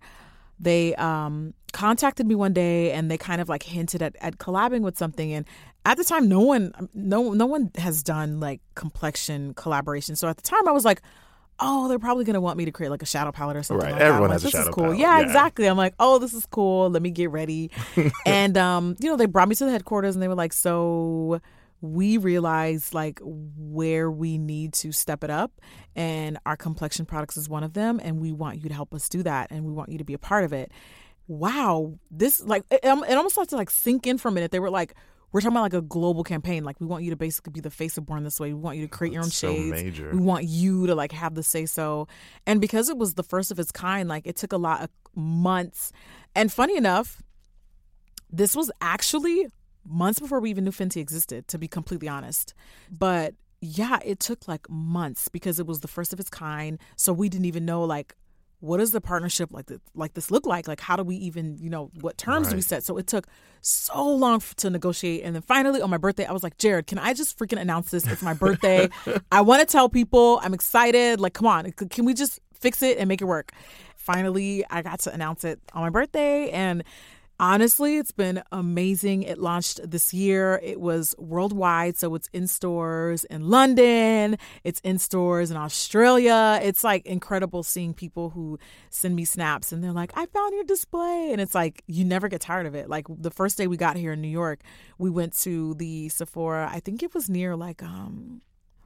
they 0.60 0.96
um 0.96 1.54
contacted 1.74 2.26
me 2.26 2.36
one 2.36 2.54
day 2.54 2.92
and 2.94 3.12
they 3.12 3.18
kind 3.18 3.42
of 3.42 3.50
like 3.50 3.64
hinted 3.64 4.02
at, 4.02 4.16
at 4.22 4.38
collabing 4.38 4.82
with 4.82 4.98
something. 4.98 5.34
And 5.34 5.46
at 5.86 5.98
the 5.98 6.04
time 6.04 6.28
no 6.30 6.40
one 6.40 6.72
no 6.94 7.34
no 7.34 7.46
one 7.46 7.70
has 7.78 8.02
done 8.02 8.40
like 8.40 8.60
complexion 8.74 9.54
collaboration 9.54 10.16
so 10.16 10.28
at 10.28 10.36
the 10.36 10.42
time 10.42 10.68
i 10.68 10.72
was 10.72 10.84
like 10.84 11.00
oh 11.60 11.88
they're 11.88 12.00
probably 12.00 12.24
going 12.26 12.34
to 12.34 12.42
want 12.42 12.58
me 12.58 12.66
to 12.66 12.72
create 12.72 12.90
like 12.90 13.04
a 13.04 13.06
shadow 13.06 13.32
palette 13.32 13.56
or 13.56 13.62
something 13.62 13.86
Right. 13.86 13.94
like 13.94 14.02
Everyone 14.02 14.30
like, 14.30 14.36
has 14.36 14.42
a 14.42 14.46
this 14.48 14.54
is 14.56 14.60
shadow 14.62 14.72
cool. 14.74 14.84
palette. 14.86 14.98
yeah, 14.98 15.20
Yeah. 15.20 15.26
exactly. 15.26 15.68
I'm 15.68 15.78
like 15.78 15.94
oh 16.00 16.18
this 16.18 16.34
is 16.34 16.46
cool. 16.48 16.90
Let 16.90 17.04
me 17.04 17.12
get 17.12 17.30
ready. 17.30 17.70
And 18.26 18.58
um 18.58 18.96
you 19.00 19.10
know 19.10 19.16
they 19.16 19.28
brought 19.28 19.48
me 19.48 19.54
to 19.56 19.66
the 19.66 19.72
headquarters 19.72 20.16
and 20.16 20.24
they 20.24 20.28
were 20.28 20.34
like 20.36 20.54
so 20.54 21.40
we 21.94 22.18
realized 22.18 22.94
like 22.94 23.20
where 23.24 24.10
we 24.10 24.38
need 24.38 24.74
to 24.74 24.92
step 24.92 25.24
it 25.24 25.30
up 25.30 25.62
and 25.96 26.38
our 26.46 26.56
complexion 26.56 27.06
products 27.06 27.38
is 27.38 27.48
one 27.50 27.64
of 27.64 27.74
them 27.74 28.00
and 28.04 28.20
we 28.20 28.32
want 28.32 28.62
you 28.62 28.70
to 28.70 28.76
help 28.76 28.94
us 28.94 29.10
do 29.10 29.24
that 29.24 29.52
and 29.52 29.66
we 29.66 29.72
want 29.72 29.90
you 29.92 29.98
to 29.98 30.04
be 30.04 30.14
a 30.14 30.18
part 30.20 30.44
of 30.44 30.54
it. 30.54 30.72
Wow 31.28 31.96
this 32.12 32.44
like 32.44 32.64
it, 32.70 32.82
it 32.84 33.18
almost 33.18 33.36
had 33.36 33.50
to 33.50 33.56
like 33.56 33.70
sink 33.70 34.08
in 34.08 34.18
for 34.18 34.30
a 34.30 34.32
minute. 34.32 34.52
They 34.52 34.60
were 34.60 34.70
like 34.70 34.96
we're 35.32 35.42
talking 35.42 35.58
about 35.58 35.64
like 35.64 35.74
a 35.74 35.82
global 35.82 36.24
campaign. 36.24 36.64
Like 36.64 36.80
we 36.80 36.86
want 36.88 37.04
you 37.04 37.10
to 37.10 37.18
basically 37.18 37.52
be 37.52 37.60
the 37.60 37.70
face 37.70 37.98
of 37.98 38.06
born 38.06 38.24
this 38.24 38.40
way. 38.40 38.54
We 38.54 38.60
want 38.60 38.78
you 38.78 38.88
to 38.88 38.90
create 38.90 39.12
your 39.12 39.24
own 39.24 39.30
so 39.30 39.54
shades. 39.54 39.72
major. 39.72 40.12
we 40.12 40.20
want 40.20 40.46
you 40.46 40.88
to 40.88 40.96
like 40.96 41.12
have 41.12 41.36
the 41.36 41.44
say 41.44 41.66
so 41.66 42.08
and 42.46 42.62
because 42.62 42.90
it 42.90 42.98
was 42.98 43.16
the 43.16 43.24
first 43.24 43.52
of 43.52 43.60
its 43.60 43.72
kind 43.72 44.08
like 44.08 44.26
it 44.26 44.36
took 44.36 44.54
a 44.54 44.58
lot 44.58 44.82
of 44.82 44.90
months. 45.16 45.92
And 46.36 46.52
funny 46.52 46.78
enough 46.78 47.22
this 48.32 48.56
was 48.56 48.72
actually 48.82 49.48
months 49.86 50.20
before 50.20 50.40
we 50.40 50.50
even 50.50 50.64
knew 50.64 50.72
Fenty 50.72 50.98
existed, 50.98 51.48
to 51.48 51.58
be 51.58 51.68
completely 51.68 52.08
honest. 52.08 52.54
But 52.92 53.36
yeah, 53.62 54.00
it 54.04 54.20
took 54.20 54.48
like 54.48 54.70
months 54.70 55.28
because 55.28 55.60
it 55.60 55.68
was 55.68 55.80
the 55.80 55.88
first 55.88 56.14
of 56.14 56.20
its 56.20 56.30
kind. 56.30 56.80
So 56.96 57.14
we 57.14 57.30
didn't 57.30 57.46
even 57.46 57.66
know 57.66 57.84
like 57.84 58.16
what 58.60 58.78
does 58.78 58.92
the 58.92 59.02
partnership 59.02 59.50
like 59.52 59.68
th- 59.68 59.80
like 59.94 60.14
this 60.14 60.32
look 60.32 60.46
like? 60.46 60.68
Like 60.68 60.80
how 60.80 60.96
do 60.96 61.04
we 61.04 61.16
even 61.18 61.58
you 61.60 61.70
know 61.70 61.92
what 62.02 62.18
terms 62.18 62.50
do 62.50 62.56
we 62.56 62.62
set? 62.62 62.84
So 62.84 62.98
it 62.98 63.08
took 63.08 63.28
so 63.62 64.08
long 64.08 64.38
f- 64.38 64.56
to 64.58 64.70
negotiate, 64.70 65.24
and 65.24 65.36
then 65.36 65.42
finally 65.42 65.82
on 65.82 65.90
my 65.90 65.98
birthday, 65.98 66.26
I 66.26 66.32
was 66.32 66.44
like, 66.44 66.58
Jared, 66.58 66.88
can 66.88 66.98
I 66.98 67.14
just 67.14 67.38
freaking 67.38 67.60
announce 67.60 67.92
this? 67.92 68.08
It's 68.08 68.22
my 68.22 68.34
birthday. 68.46 68.90
I 69.32 69.42
want 69.42 69.60
to 69.62 69.72
tell 69.72 69.90
people 69.90 70.40
I'm 70.42 70.54
excited. 70.54 71.20
Like, 71.20 71.34
come 71.34 71.48
on, 71.48 71.72
can 71.72 72.06
we 72.06 72.14
just 72.14 72.40
fix 72.54 72.82
it 72.82 72.98
and 72.98 73.08
make 73.08 73.22
it 73.22 73.26
work? 73.26 73.52
Finally, 73.96 74.64
I 74.70 74.82
got 74.82 75.00
to 75.02 75.14
announce 75.14 75.44
it 75.44 75.60
on 75.74 75.82
my 75.82 75.90
birthday, 75.90 76.50
and 76.52 76.84
Honestly, 77.38 77.98
it's 77.98 78.14
been 78.14 78.42
amazing. 78.54 79.24
It 79.24 79.38
launched 79.38 79.90
this 79.90 80.14
year. 80.14 80.58
It 80.64 80.80
was 80.80 81.14
worldwide, 81.18 81.98
so 81.98 82.16
it's 82.16 82.30
in 82.32 82.48
stores 82.48 83.26
in 83.26 83.50
London, 83.50 84.38
it's 84.64 84.80
in 84.82 85.00
stores 85.00 85.52
in 85.52 85.58
Australia. 85.58 86.60
It's 86.64 86.84
like 86.84 87.06
incredible 87.06 87.64
seeing 87.64 87.94
people 87.94 88.30
who 88.30 88.58
send 88.90 89.18
me 89.18 89.26
snaps 89.26 89.74
and 89.74 89.84
they're 89.84 89.92
like, 89.92 90.14
I 90.16 90.28
found 90.28 90.54
your 90.54 90.64
display. 90.64 91.30
And 91.34 91.42
it's 91.42 91.54
like, 91.54 91.84
you 91.88 92.06
never 92.06 92.30
get 92.30 92.40
tired 92.40 92.68
of 92.68 92.76
it. 92.76 92.90
Like 92.90 93.06
the 93.10 93.32
first 93.32 93.58
day 93.58 93.68
we 93.68 93.76
got 93.76 93.98
here 93.98 94.14
in 94.14 94.22
New 94.22 94.30
York, 94.30 94.62
we 94.98 95.10
went 95.10 95.38
to 95.40 95.74
the 95.74 96.08
Sephora. 96.10 96.70
I 96.72 96.80
think 96.80 97.04
it 97.04 97.14
was 97.14 97.30
near 97.30 97.58
like, 97.58 97.84
um, 97.84 98.42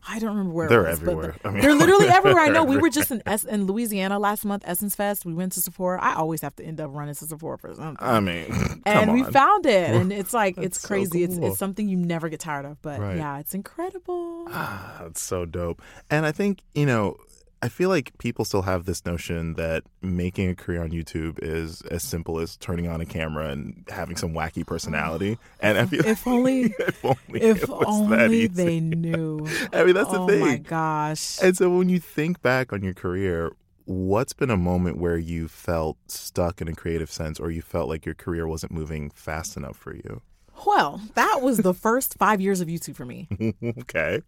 I 0.07 0.18
don't 0.19 0.30
remember 0.30 0.54
where 0.54 0.69
They're 0.69 0.85
it 0.85 0.92
was, 0.92 1.02
everywhere. 1.02 1.35
I 1.44 1.50
mean, 1.50 1.62
they're 1.62 1.76
literally 1.76 2.07
everywhere. 2.09 2.44
I 2.44 2.47
know. 2.50 2.64
We 2.64 2.78
were 2.78 2.90
just 2.90 3.12
in 3.12 3.21
es- 3.26 3.44
in 3.44 3.66
Louisiana 3.68 4.18
last 4.19 4.45
month, 4.45 4.64
Essence 4.66 4.95
Fest. 4.95 5.26
We 5.26 5.33
went 5.33 5.52
to 5.54 5.62
Sephora. 5.62 6.02
I 6.02 6.16
always 6.16 6.42
have 6.42 6.56
to 6.57 6.64
end 6.64 6.80
up 6.80 6.90
running 6.94 7.16
to 7.16 7.26
Sephora 7.26 7.57
for 7.57 7.74
something 7.76 7.97
I 8.00 8.19
mean, 8.19 8.81
and 8.85 9.14
we 9.14 9.24
found 9.24 9.66
it 9.66 9.90
and 9.92 10.12
it's 10.14 10.33
like 10.33 10.57
it's 10.57 10.78
That's 10.78 10.81
so 10.81 10.88
crazy 10.88 11.24
it's, 11.24 11.38
cool. 11.38 11.47
it's 11.47 11.57
something 11.59 11.88
you 11.90 11.97
never 11.97 12.30
get 12.30 12.40
tired 12.40 12.66
of 12.66 12.81
but 12.81 13.00
Right. 13.00 13.18
yeah 13.18 13.40
it's 13.40 13.54
incredible 13.54 14.45
Ah, 14.50 15.00
that's 15.02 15.21
so 15.21 15.45
dope. 15.45 15.81
And 16.09 16.26
I 16.26 16.31
think, 16.31 16.62
you 16.74 16.85
know, 16.85 17.18
I 17.61 17.68
feel 17.69 17.89
like 17.89 18.18
people 18.19 18.45
still 18.45 18.61
have 18.61 18.85
this 18.85 19.06
notion 19.06 19.56
that 19.56 19.83
making 20.01 20.49
a 20.49 20.56
career 20.56 20.81
on 20.81 20.92
YouTube 20.92 21.39
is 21.42 21.81
as 21.83 22.04
simple 22.04 22.39
as 22.39 22.56
turning 22.57 22.87
on 22.87 23.01
a 23.01 23.06
camera 23.06 23.49
and 23.49 23.83
having 23.89 24.16
some 24.16 24.33
wacky 24.33 24.66
personality. 24.66 25.37
And 25.59 25.78
I 25.78 25.85
feel 25.85 26.06
if 26.06 26.25
only 26.25 26.61
if 26.80 27.04
only 27.04 27.42
if 27.42 27.63
it 27.63 27.69
was 27.69 28.09
that 28.09 28.21
only 28.21 28.47
they 28.47 28.80
knew 28.80 29.45
I 29.73 29.83
mean, 29.83 29.94
that's 29.94 30.11
the 30.11 30.19
oh 30.19 30.28
thing. 30.28 30.42
oh 30.42 30.45
my 30.45 30.57
gosh 30.57 31.37
And 31.42 31.57
so 31.57 31.69
when 31.69 31.89
you 31.89 31.99
think 31.99 32.42
back 32.42 32.71
on 32.71 32.81
your 32.81 32.94
career, 32.94 33.51
what's 33.85 34.31
been 34.33 34.49
a 34.51 34.57
moment 34.57 34.97
where 34.97 35.18
you 35.18 35.47
felt 35.49 35.97
stuck 36.07 36.61
in 36.61 36.68
a 36.69 36.73
creative 36.73 37.11
sense 37.11 37.39
or 37.39 37.51
you 37.51 37.61
felt 37.61 37.89
like 37.89 38.06
your 38.06 38.16
career 38.16 38.47
wasn't 38.47 38.71
moving 38.71 39.09
fast 39.09 39.57
enough 39.57 39.75
for 39.75 39.94
you? 39.95 40.21
well 40.66 40.99
that 41.16 41.39
was 41.42 41.59
the 41.59 41.73
first 41.73 42.16
five 42.18 42.42
years 42.42 42.59
of 42.59 42.68
youtube 42.68 42.94
for 42.94 43.06
me 43.06 43.30
okay. 43.63 44.21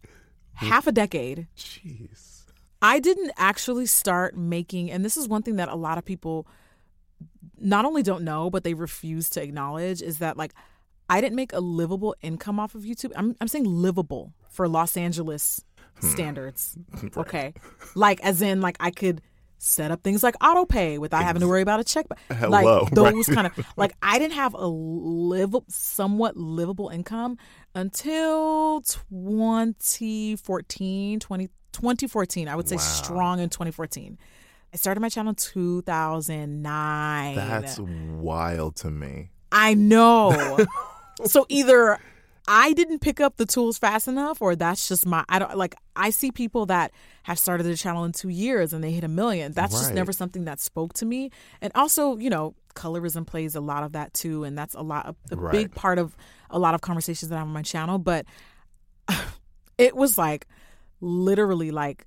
half 0.54 0.86
a 0.86 0.92
decade 0.92 1.46
Jeez. 1.58 2.41
I 2.82 2.98
didn't 2.98 3.30
actually 3.36 3.86
start 3.86 4.36
making, 4.36 4.90
and 4.90 5.04
this 5.04 5.16
is 5.16 5.28
one 5.28 5.42
thing 5.42 5.54
that 5.56 5.68
a 5.68 5.76
lot 5.76 5.96
of 5.96 6.04
people 6.04 6.48
not 7.58 7.84
only 7.84 8.02
don't 8.02 8.24
know, 8.24 8.50
but 8.50 8.64
they 8.64 8.74
refuse 8.74 9.30
to 9.30 9.42
acknowledge 9.42 10.02
is 10.02 10.18
that 10.18 10.36
like 10.36 10.52
I 11.08 11.20
didn't 11.20 11.36
make 11.36 11.52
a 11.52 11.60
livable 11.60 12.16
income 12.22 12.58
off 12.58 12.74
of 12.74 12.82
YouTube. 12.82 13.12
I'm 13.14 13.36
I'm 13.40 13.46
saying 13.48 13.64
livable 13.64 14.32
for 14.50 14.68
Los 14.68 14.96
Angeles 14.96 15.64
hmm. 16.00 16.08
standards. 16.08 16.76
Okay. 17.16 17.54
Like 17.94 18.20
as 18.22 18.42
in 18.42 18.60
like 18.60 18.76
I 18.80 18.90
could 18.90 19.22
set 19.58 19.92
up 19.92 20.02
things 20.02 20.24
like 20.24 20.34
auto 20.42 20.64
pay 20.64 20.98
without 20.98 21.22
having 21.22 21.40
to 21.40 21.46
worry 21.46 21.62
about 21.62 21.78
a 21.78 21.84
check. 21.84 22.06
Hello, 22.28 22.50
Like 22.50 22.66
right. 22.82 22.94
those 22.94 23.26
kind 23.26 23.46
of 23.46 23.52
like 23.76 23.92
I 24.02 24.18
didn't 24.18 24.34
have 24.34 24.54
a 24.54 24.66
live 24.66 25.54
somewhat 25.68 26.36
livable 26.36 26.88
income 26.88 27.38
until 27.74 28.80
2014, 28.80 31.20
20, 31.20 31.48
2014. 31.72 32.48
I 32.48 32.56
would 32.56 32.68
say 32.68 32.76
Wow. 32.76 32.82
strong 32.82 33.40
in 33.40 33.48
2014. 33.48 34.18
I 34.72 34.76
started 34.76 35.00
my 35.00 35.08
channel 35.10 35.30
in 35.30 35.36
2009. 35.36 37.34
That's 37.34 37.78
wild 37.78 38.76
to 38.76 38.90
me. 38.90 39.30
I 39.50 39.74
know. 39.74 40.64
so 41.26 41.44
either 41.48 41.98
I 42.48 42.72
didn't 42.72 43.00
pick 43.00 43.20
up 43.20 43.36
the 43.36 43.46
tools 43.46 43.78
fast 43.78 44.08
enough, 44.08 44.40
or 44.42 44.56
that's 44.56 44.88
just 44.88 45.06
my. 45.06 45.24
I 45.28 45.38
don't 45.38 45.56
like. 45.56 45.74
I 45.94 46.10
see 46.10 46.32
people 46.32 46.66
that 46.66 46.90
have 47.24 47.38
started 47.38 47.64
their 47.64 47.76
channel 47.76 48.04
in 48.04 48.12
two 48.12 48.30
years 48.30 48.72
and 48.72 48.82
they 48.82 48.90
hit 48.92 49.04
a 49.04 49.08
million. 49.08 49.52
That's 49.52 49.72
just 49.78 49.92
never 49.94 50.12
something 50.12 50.44
that 50.46 50.58
spoke 50.58 50.94
to 50.94 51.04
me. 51.06 51.30
And 51.60 51.70
also, 51.74 52.16
you 52.16 52.30
know, 52.30 52.54
colorism 52.74 53.26
plays 53.26 53.54
a 53.54 53.60
lot 53.60 53.82
of 53.84 53.92
that 53.92 54.14
too, 54.14 54.42
and 54.44 54.56
that's 54.58 54.74
a 54.74 54.80
lot, 54.82 55.14
a 55.30 55.36
Right. 55.36 55.52
big 55.52 55.74
part 55.74 55.98
of 55.98 56.16
a 56.50 56.58
lot 56.58 56.74
of 56.74 56.80
conversations 56.80 57.28
that 57.28 57.36
I 57.36 57.38
have 57.40 57.46
on 57.46 57.52
my 57.52 57.62
channel. 57.62 57.98
But 57.98 58.24
it 59.78 59.94
was 59.94 60.16
like 60.18 60.46
literally 61.02 61.70
like 61.70 62.06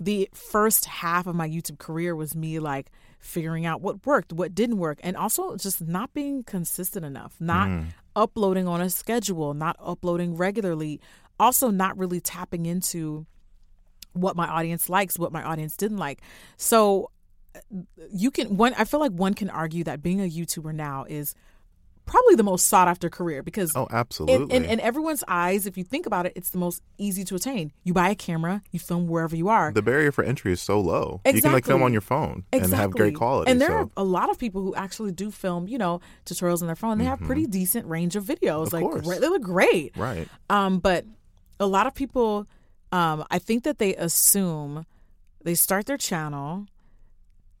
the 0.00 0.28
first 0.34 0.86
half 0.86 1.28
of 1.28 1.36
my 1.36 1.48
YouTube 1.48 1.78
career 1.78 2.16
was 2.16 2.34
me 2.34 2.58
like 2.58 2.90
figuring 3.20 3.64
out 3.64 3.80
what 3.80 4.04
worked, 4.04 4.32
what 4.32 4.54
didn't 4.54 4.78
work, 4.78 4.98
and 5.04 5.16
also 5.16 5.56
just 5.56 5.80
not 5.80 6.12
being 6.12 6.42
consistent 6.42 7.04
enough, 7.04 7.36
not 7.38 7.68
uploading 8.16 8.66
on 8.66 8.80
a 8.80 8.90
schedule, 8.90 9.54
not 9.54 9.76
uploading 9.78 10.36
regularly, 10.36 11.00
also 11.38 11.70
not 11.70 11.96
really 11.96 12.20
tapping 12.20 12.66
into 12.66 13.24
what 14.12 14.36
my 14.36 14.46
audience 14.46 14.88
likes, 14.88 15.18
what 15.18 15.32
my 15.32 15.42
audience 15.42 15.76
didn't 15.76 15.98
like. 15.98 16.22
So 16.56 17.10
uh, 17.54 17.60
you 18.12 18.30
can 18.30 18.56
one 18.56 18.74
I 18.74 18.84
feel 18.84 19.00
like 19.00 19.12
one 19.12 19.34
can 19.34 19.50
argue 19.50 19.84
that 19.84 20.02
being 20.02 20.20
a 20.20 20.28
YouTuber 20.28 20.74
now 20.74 21.04
is 21.08 21.34
probably 22.06 22.34
the 22.34 22.42
most 22.42 22.66
sought 22.66 22.88
after 22.88 23.08
career 23.08 23.42
because 23.42 23.74
Oh, 23.74 23.86
in, 23.86 23.94
absolutely. 23.96 24.56
in, 24.56 24.64
in 24.64 24.80
everyone's 24.80 25.24
eyes, 25.26 25.66
if 25.66 25.76
you 25.78 25.84
think 25.84 26.06
about 26.06 26.26
it, 26.26 26.32
it's 26.36 26.50
the 26.50 26.58
most 26.58 26.82
easy 26.98 27.24
to 27.24 27.34
attain. 27.34 27.72
You 27.82 27.92
buy 27.94 28.10
a 28.10 28.14
camera, 28.14 28.62
you 28.70 28.78
film 28.78 29.06
wherever 29.08 29.34
you 29.34 29.48
are. 29.48 29.72
the 29.72 29.82
barrier 29.82 30.12
for 30.12 30.22
entry 30.24 30.52
is 30.52 30.60
so 30.60 30.80
low. 30.80 31.20
exactly. 31.24 31.36
You 31.36 31.42
can 31.42 31.52
like 31.52 31.64
film 31.66 31.82
on 31.82 31.92
your 31.92 32.00
phone 32.02 32.44
and 32.52 32.72
have 32.72 32.90
great 32.90 33.14
quality. 33.14 33.50
And 33.50 33.60
there 33.60 33.68
so. 33.68 33.74
are 33.74 33.90
a 33.96 34.04
lot 34.04 34.30
of 34.30 34.38
people 34.38 34.62
who 34.62 34.74
actually 34.74 35.12
do 35.12 35.30
film, 35.30 35.66
you 35.68 35.78
know, 35.78 36.00
tutorials 36.26 36.60
on 36.60 36.66
their 36.66 36.76
phone. 36.76 36.98
They 36.98 37.04
have 37.04 37.20
pretty 37.20 37.46
decent 37.46 37.86
range 37.86 38.16
of 38.16 38.24
videos. 38.24 38.66
Of 38.66 38.72
like 38.74 39.02
great, 39.04 39.20
they 39.20 39.28
look 39.28 39.42
great. 39.42 39.96
Right. 39.96 40.28
Um, 40.50 40.78
but 40.78 41.04
a 41.60 41.66
lot 41.66 41.86
of 41.86 41.94
people, 41.94 42.46
um, 42.92 43.24
I 43.30 43.38
think 43.38 43.64
that 43.64 43.78
they 43.78 43.94
assume 43.96 44.86
they 45.42 45.54
start 45.54 45.86
their 45.86 45.96
channel. 45.98 46.66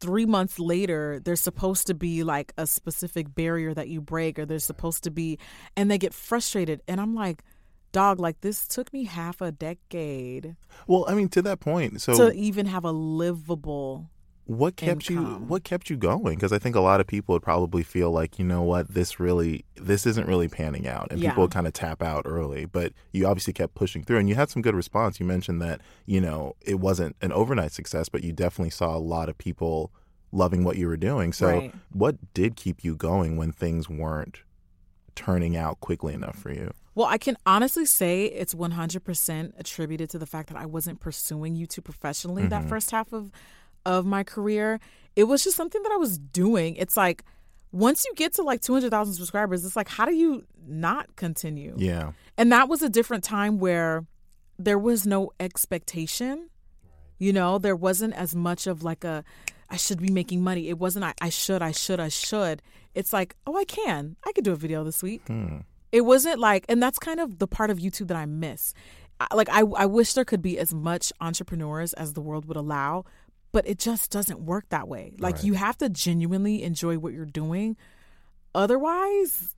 Three 0.04 0.26
months 0.26 0.58
later, 0.58 1.18
there's 1.24 1.40
supposed 1.40 1.86
to 1.86 1.94
be 1.94 2.24
like 2.24 2.52
a 2.58 2.66
specific 2.66 3.34
barrier 3.34 3.72
that 3.72 3.88
you 3.88 4.02
break, 4.02 4.38
or 4.38 4.44
there's 4.44 4.62
supposed 4.64 5.02
to 5.04 5.10
be, 5.10 5.38
and 5.76 5.90
they 5.90 5.96
get 5.96 6.12
frustrated. 6.12 6.82
And 6.86 7.00
I'm 7.00 7.14
like, 7.14 7.42
dog, 7.90 8.20
like 8.20 8.42
this 8.42 8.68
took 8.68 8.92
me 8.92 9.04
half 9.04 9.40
a 9.40 9.50
decade 9.50 10.56
Well, 10.86 11.06
I 11.08 11.14
mean, 11.14 11.30
to 11.30 11.40
that 11.42 11.60
point, 11.60 12.02
so 12.02 12.14
to 12.14 12.36
even 12.36 12.66
have 12.66 12.84
a 12.84 12.92
livable. 12.92 14.10
What 14.46 14.76
kept 14.76 15.08
you 15.08 15.22
what 15.22 15.64
kept 15.64 15.88
you 15.88 15.96
going? 15.96 16.34
Because 16.34 16.52
i 16.52 16.58
think 16.58 16.76
a 16.76 16.80
lot 16.80 17.00
of 17.00 17.06
people 17.06 17.34
would 17.34 17.42
probably 17.42 17.82
feel 17.82 18.10
like 18.10 18.38
you 18.38 18.44
know 18.44 18.62
what 18.62 18.92
this 18.92 19.18
really 19.18 19.64
this 19.76 20.06
isn't 20.06 20.28
really 20.28 20.48
panning 20.48 20.86
out 20.86 21.08
and 21.10 21.20
Yeah. 21.20 21.30
people 21.30 21.48
kind 21.48 21.66
of 21.66 21.72
tap 21.72 22.02
out 22.02 22.22
early. 22.26 22.66
But 22.66 22.92
you 23.12 23.26
obviously 23.26 23.52
kept 23.52 23.74
pushing 23.74 24.04
through 24.04 24.18
and 24.18 24.28
you 24.28 24.34
had 24.34 24.50
some 24.50 24.60
good 24.62 24.74
response. 24.74 25.18
You 25.18 25.26
mentioned 25.26 25.62
that 25.62 25.80
you 26.04 26.20
know 26.20 26.56
it 26.60 26.78
wasn't 26.78 27.16
an 27.22 27.32
overnight 27.32 27.72
success 27.72 28.08
but 28.08 28.22
you 28.22 28.32
definitely 28.32 28.70
saw 28.70 28.94
a 28.94 28.98
lot 28.98 29.28
of 29.28 29.38
people 29.38 29.90
loving 30.30 30.64
what 30.64 30.76
you 30.76 30.88
were 30.88 30.96
doing. 30.96 31.32
So 31.32 31.46
Right. 31.48 31.74
what 31.92 32.34
did 32.34 32.56
keep 32.56 32.84
you 32.84 32.96
going 32.96 33.36
when 33.36 33.52
things 33.52 33.88
weren't 33.88 34.42
turning 35.14 35.56
out 35.56 35.80
quickly 35.80 36.12
enough 36.12 36.36
for 36.36 36.50
you? 36.52 36.72
Well, 36.94 37.06
I 37.06 37.18
can 37.18 37.36
honestly 37.46 37.86
say 37.86 38.26
it's 38.26 38.54
100% 38.54 39.52
attributed 39.58 40.10
to 40.10 40.18
the 40.18 40.26
fact 40.26 40.48
that 40.48 40.58
I 40.58 40.66
wasn't 40.66 41.00
pursuing 41.00 41.56
YouTube 41.56 41.84
professionally 41.84 42.46
that 42.46 42.60
mm-hmm. 42.60 42.68
first 42.68 42.90
half 42.90 43.12
of 43.12 43.30
of 43.86 44.06
my 44.06 44.22
career. 44.22 44.80
It 45.16 45.24
was 45.24 45.44
just 45.44 45.56
something 45.56 45.82
that 45.82 45.92
I 45.92 45.96
was 45.96 46.18
doing. 46.18 46.76
It's 46.76 46.96
like 46.96 47.24
once 47.72 48.04
you 48.04 48.12
get 48.14 48.34
to 48.34 48.42
like 48.42 48.60
200,000 48.60 49.14
subscribers, 49.14 49.64
it's 49.64 49.76
like 49.76 49.88
how 49.88 50.04
do 50.04 50.14
you 50.14 50.44
not 50.66 51.14
continue? 51.16 51.74
yeah 51.76 52.12
And 52.38 52.52
that 52.52 52.68
was 52.68 52.82
a 52.82 52.88
different 52.88 53.24
time 53.24 53.58
where 53.58 54.06
there 54.58 54.78
was 54.78 55.06
no 55.06 55.32
expectation. 55.40 56.48
You 57.18 57.32
know, 57.32 57.58
there 57.58 57.76
wasn't 57.76 58.14
as 58.14 58.34
much 58.34 58.66
of 58.66 58.82
like 58.82 59.04
a 59.04 59.24
I 59.70 59.76
should 59.76 60.00
be 60.00 60.10
making 60.10 60.42
money. 60.42 60.68
It 60.68 60.78
wasn't 60.78 61.04
I, 61.04 61.14
I 61.20 61.30
should, 61.30 61.62
I 61.62 61.72
should, 61.72 62.00
I 62.00 62.08
should. 62.08 62.62
It's 62.94 63.12
like, 63.12 63.34
oh, 63.46 63.56
I 63.56 63.64
can. 63.64 64.16
I 64.24 64.32
could 64.32 64.44
do 64.44 64.52
a 64.52 64.56
video 64.56 64.84
this 64.84 65.02
week. 65.02 65.22
Hmm. 65.26 65.58
It 65.90 66.02
wasn't 66.02 66.38
like, 66.38 66.64
and 66.68 66.82
that's 66.82 66.98
kind 66.98 67.20
of 67.20 67.38
the 67.38 67.46
part 67.46 67.70
of 67.70 67.78
YouTube 67.78 68.08
that 68.08 68.16
I 68.16 68.26
miss. 68.26 68.74
Like, 69.32 69.48
I, 69.48 69.60
I 69.60 69.86
wish 69.86 70.14
there 70.14 70.24
could 70.24 70.42
be 70.42 70.58
as 70.58 70.74
much 70.74 71.12
entrepreneurs 71.20 71.92
as 71.94 72.12
the 72.12 72.20
world 72.20 72.46
would 72.46 72.56
allow, 72.56 73.04
but 73.54 73.66
it 73.68 73.78
just 73.78 74.10
doesn't 74.10 74.40
work 74.40 74.68
that 74.70 74.88
way. 74.88 75.14
Like, 75.18 75.36
Right. 75.36 75.44
you 75.44 75.54
have 75.54 75.78
to 75.78 75.88
genuinely 75.88 76.64
enjoy 76.64 76.98
what 76.98 77.12
you're 77.12 77.24
doing. 77.24 77.76
Otherwise, 78.54 79.54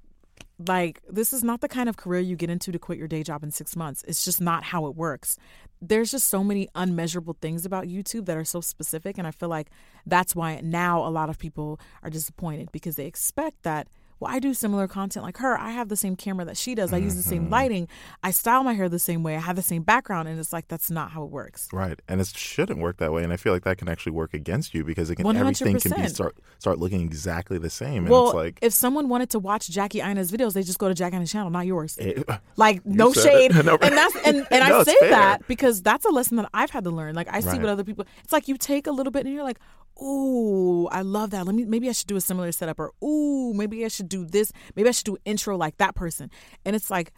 like, 0.58 1.00
this 1.08 1.32
is 1.32 1.42
not 1.42 1.60
the 1.62 1.68
kind 1.68 1.88
of 1.88 1.96
career 1.96 2.20
you 2.20 2.36
get 2.36 2.50
into 2.50 2.70
to 2.72 2.78
quit 2.78 2.98
your 2.98 3.08
day 3.08 3.22
job 3.22 3.42
in 3.42 3.50
six 3.50 3.74
months. 3.74 4.04
It's 4.06 4.24
just 4.24 4.40
not 4.40 4.64
how 4.64 4.86
it 4.86 4.94
works. 4.94 5.36
There's 5.80 6.10
just 6.10 6.28
so 6.28 6.44
many 6.44 6.68
unmeasurable 6.74 7.36
things 7.40 7.64
about 7.66 7.86
YouTube 7.86 8.26
that 8.26 8.36
are 8.36 8.44
so 8.44 8.60
specific. 8.60 9.18
And 9.18 9.26
I 9.26 9.30
feel 9.30 9.48
like 9.48 9.70
that's 10.06 10.34
why 10.36 10.60
now 10.62 11.06
a 11.06 11.08
lot 11.10 11.28
of 11.28 11.38
people 11.38 11.80
are 12.02 12.10
disappointed 12.10 12.70
because 12.72 12.96
they 12.96 13.06
expect 13.06 13.62
that, 13.62 13.88
well, 14.20 14.32
I 14.32 14.38
do 14.38 14.54
similar 14.54 14.88
content 14.88 15.24
like 15.24 15.36
her. 15.38 15.58
I 15.58 15.70
have 15.72 15.88
the 15.88 15.96
same 15.96 16.16
camera 16.16 16.44
that 16.46 16.56
she 16.56 16.74
does. 16.74 16.92
I 16.92 16.96
use 16.98 17.14
the 17.14 17.20
Mm-hmm. 17.20 17.30
same 17.30 17.50
lighting. 17.50 17.88
I 18.22 18.30
style 18.30 18.62
my 18.62 18.72
hair 18.74 18.88
the 18.88 18.98
same 18.98 19.22
way. 19.22 19.36
I 19.36 19.40
have 19.40 19.56
the 19.56 19.62
same 19.62 19.82
background. 19.82 20.28
And 20.28 20.38
it's 20.38 20.52
like, 20.52 20.68
that's 20.68 20.90
not 20.90 21.10
how 21.10 21.22
it 21.24 21.30
works. 21.30 21.68
Right, 21.72 22.00
and 22.08 22.20
it 22.20 22.28
shouldn't 22.28 22.78
work 22.78 22.96
that 22.98 23.12
way, 23.12 23.24
and 23.24 23.32
I 23.32 23.36
feel 23.36 23.52
like 23.52 23.64
that 23.64 23.78
can 23.78 23.88
actually 23.88 24.12
work 24.12 24.32
against 24.34 24.74
you 24.74 24.84
because 24.84 25.10
it 25.10 25.16
can, 25.16 25.26
everything 25.36 25.78
can 25.78 25.92
be 26.00 26.08
start 26.08 26.36
start 26.58 26.78
looking 26.78 27.00
exactly 27.02 27.58
the 27.58 27.70
same, 27.70 28.04
and 28.04 28.08
well, 28.10 28.26
it's 28.28 28.34
like 28.34 28.58
if 28.62 28.72
someone 28.72 29.08
wanted 29.08 29.30
to 29.30 29.38
watch 29.38 29.68
Jackie 29.68 30.00
Aina's 30.00 30.30
videos, 30.30 30.52
they 30.54 30.62
just 30.62 30.78
go 30.78 30.88
to 30.88 30.94
Jackie 30.94 31.16
Aina's 31.16 31.30
channel, 31.32 31.50
not 31.50 31.66
yours. 31.66 31.96
it- 32.00 32.26
like 32.56 32.84
no 32.86 33.12
shade. 33.12 33.52
No, 33.64 33.76
and 33.82 33.96
that's 33.96 34.16
and, 34.24 34.46
and 34.50 34.68
No, 34.68 34.80
i 34.80 34.82
say 34.84 34.96
fair. 35.00 35.10
that 35.10 35.46
because 35.48 35.82
that's 35.82 36.04
a 36.04 36.10
lesson 36.10 36.36
that 36.36 36.48
i've 36.54 36.70
had 36.70 36.84
to 36.84 36.90
learn 36.90 37.14
like 37.14 37.28
i 37.30 37.40
see 37.40 37.48
Right. 37.48 37.60
what 37.60 37.68
other 37.70 37.84
people 37.84 38.06
it's 38.22 38.32
like 38.32 38.48
you 38.48 38.56
take 38.56 38.86
a 38.86 38.90
little 38.92 39.10
bit 39.10 39.24
and 39.26 39.34
you're 39.34 39.42
like 39.44 39.58
ooh 40.02 40.86
i 40.88 41.02
love 41.02 41.30
that. 41.30 41.46
Let 41.46 41.54
me 41.54 41.64
maybe 41.64 41.88
i 41.88 41.92
should 41.92 42.06
do 42.06 42.16
a 42.16 42.20
similar 42.20 42.52
setup 42.52 42.78
or 42.78 42.92
ooh 43.04 43.52
maybe 43.54 43.84
i 43.84 43.88
should 43.88 44.08
do 44.08 44.24
this. 44.24 44.52
Maybe 44.74 44.88
i 44.88 44.92
should 44.92 45.04
do 45.06 45.14
an 45.16 45.22
intro 45.24 45.56
like 45.56 45.78
that 45.78 45.94
person. 45.94 46.30
And 46.64 46.76
it's 46.76 46.90
like 46.90 47.12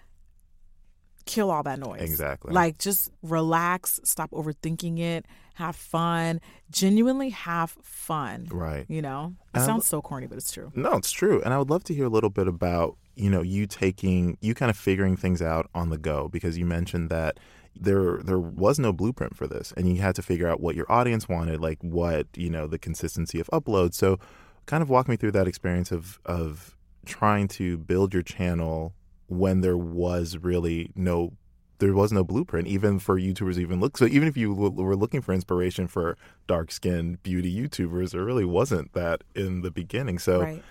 kill 1.26 1.50
all 1.50 1.62
that 1.62 1.78
noise. 1.78 2.00
Exactly. 2.00 2.52
like 2.54 2.78
just 2.78 3.11
relax 3.23 4.00
stop 4.02 4.30
overthinking 4.30 4.99
it 4.99 5.26
have 5.56 5.76
fun 5.76 6.40
genuinely 6.70 7.30
have 7.30 7.76
fun 7.82 8.47
right. 8.50 8.87
you 8.88 9.02
know? 9.02 9.35
It 9.54 9.58
And 9.58 9.64
sounds 9.64 9.87
so 9.87 10.00
corny 10.00 10.26
but 10.26 10.38
it's 10.38 10.50
true. 10.52 10.73
No, 10.75 10.92
it's 10.94 11.11
true, 11.11 11.42
and 11.42 11.52
I 11.52 11.58
would 11.58 11.68
love 11.68 11.85
to 11.85 11.94
hear 11.94 12.06
a 12.06 12.08
little 12.08 12.30
bit 12.30 12.49
about 12.49 12.97
you 13.16 13.28
know 13.28 13.42
you 13.42 13.66
taking 13.66 14.38
you 14.40 14.54
kind 14.54 14.70
of 14.70 14.76
figuring 14.76 15.16
things 15.16 15.42
out 15.42 15.68
on 15.75 15.90
the 15.90 15.99
go 15.99 16.28
because 16.28 16.56
you 16.56 16.64
mentioned 16.64 17.11
that 17.11 17.38
there 17.80 18.18
there 18.18 18.38
was 18.38 18.78
no 18.78 18.92
blueprint 18.92 19.37
for 19.37 19.47
this, 19.47 19.73
and 19.76 19.88
you 19.88 20.00
had 20.00 20.14
to 20.16 20.23
figure 20.23 20.49
out 20.49 20.61
what 20.61 20.75
your 20.75 20.90
audience 20.90 21.28
wanted, 21.28 21.61
like 21.61 21.78
what 21.82 22.26
you 22.37 22.50
know 22.50 22.66
the 22.66 22.78
consistency 22.78 23.40
of 23.40 23.49
upload. 23.52 23.94
So, 23.94 24.18
kind 24.66 24.82
of 24.82 24.90
walk 24.90 25.08
me 25.08 25.16
through 25.16 25.32
that 25.32 25.49
experience 25.49 25.90
of 25.90 26.18
of 26.25 26.76
trying 27.06 27.49
to 27.49 27.78
build 27.78 28.12
your 28.12 28.23
channel 28.23 28.94
when 29.26 29.61
there 29.61 29.76
was 29.76 30.37
really 30.38 30.90
no 30.94 31.32
there 31.78 31.94
was 31.94 32.12
no 32.12 32.25
blueprint 32.25 32.66
even 32.66 32.99
for 32.99 33.18
youtubers 33.18 33.56
even 33.56 33.78
look. 33.78 33.97
So 33.97 34.06
even 34.06 34.26
if 34.26 34.37
you 34.37 34.52
w- 34.52 34.82
were 34.82 34.97
looking 34.97 35.23
for 35.23 35.32
inspiration 35.32 35.87
for 35.87 36.18
dark 36.49 36.73
skinned 36.73 37.23
beauty 37.23 37.54
youtubers 37.54 38.11
there 38.11 38.25
really 38.25 38.44
wasn't 38.44 38.92
that 38.94 39.23
in 39.35 39.62
the 39.62 39.70
beginning. 39.70 40.18
So 40.18 40.42
right. 40.42 40.62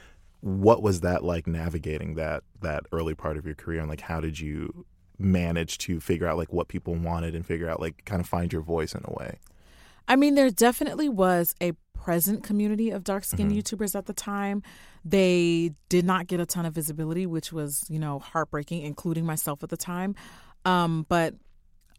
what 0.42 0.82
was 0.82 1.02
that 1.02 1.24
like 1.24 1.48
navigating 1.48 2.16
that 2.16 2.44
that 2.62 2.84
early 2.92 3.16
part 3.16 3.38
of 3.38 3.46
your 3.46 3.56
career 3.56 3.80
and 3.80 3.90
like 3.90 4.02
how 4.02 4.20
did 4.20 4.40
you 4.40 4.86
manage 5.20 5.78
to 5.80 6.00
figure 6.00 6.28
out 6.28 6.38
like 6.38 6.54
what 6.54 6.68
people 6.68 6.94
wanted 6.96 7.36
and 7.36 7.46
figure 7.46 7.70
out 7.70 7.80
like 7.80 8.06
kind 8.06 8.22
of 8.22 8.28
find 8.28 8.54
your 8.54 8.62
voice 8.62 8.94
in 8.94 9.02
a 9.06 9.14
way 9.14 9.40
I 10.08 10.16
mean, 10.16 10.36
there 10.36 10.50
definitely 10.50 11.10
was 11.10 11.54
a 11.62 11.74
present 11.94 12.44
community 12.44 12.92
of 12.92 13.04
dark 13.04 13.26
skinned 13.26 13.52
YouTubers 13.52 13.96
at 13.96 14.06
the 14.06 14.14
time. 14.14 14.64
They 15.04 15.74
did 15.90 16.06
not 16.06 16.28
get 16.28 16.40
a 16.40 16.46
ton 16.46 16.66
of 16.66 16.74
visibility, 16.74 17.26
which 17.26 17.52
was, 17.52 17.84
you 17.90 18.00
know, 18.00 18.20
heartbreaking, 18.20 18.84
including 18.84 19.26
myself 19.26 19.64
at 19.64 19.70
the 19.70 19.78
time. 19.78 20.16
Um, 20.64 21.06
but 21.10 21.34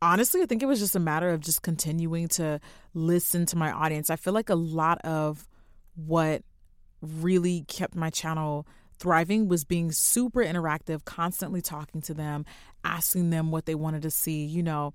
honestly, 0.01 0.41
I 0.41 0.47
think 0.47 0.63
it 0.63 0.67
was 0.67 0.79
just 0.79 0.97
a 0.97 1.01
matter 1.01 1.31
of 1.31 1.41
just 1.41 1.63
continuing 1.63 2.29
to 2.29 2.61
listen 2.95 3.45
to 3.47 3.57
my 3.57 3.71
audience. 3.71 4.09
I 4.09 4.17
feel 4.17 4.33
like 4.33 4.49
a 4.49 4.55
lot 4.55 4.99
of 5.03 5.47
what 5.95 6.43
really 7.03 7.65
kept 7.69 7.95
my 7.95 8.09
channel 8.09 8.67
thriving 8.99 9.49
was 9.49 9.65
being 9.65 9.93
super 9.93 10.45
interactive, 10.45 11.05
constantly 11.05 11.63
talking 11.63 12.01
to 12.03 12.15
them, 12.15 12.45
asking 12.85 13.31
them 13.31 13.51
what 13.51 13.67
they 13.67 13.75
wanted 13.75 14.03
to 14.03 14.11
see, 14.11 14.45
you 14.45 14.63
know, 14.63 14.93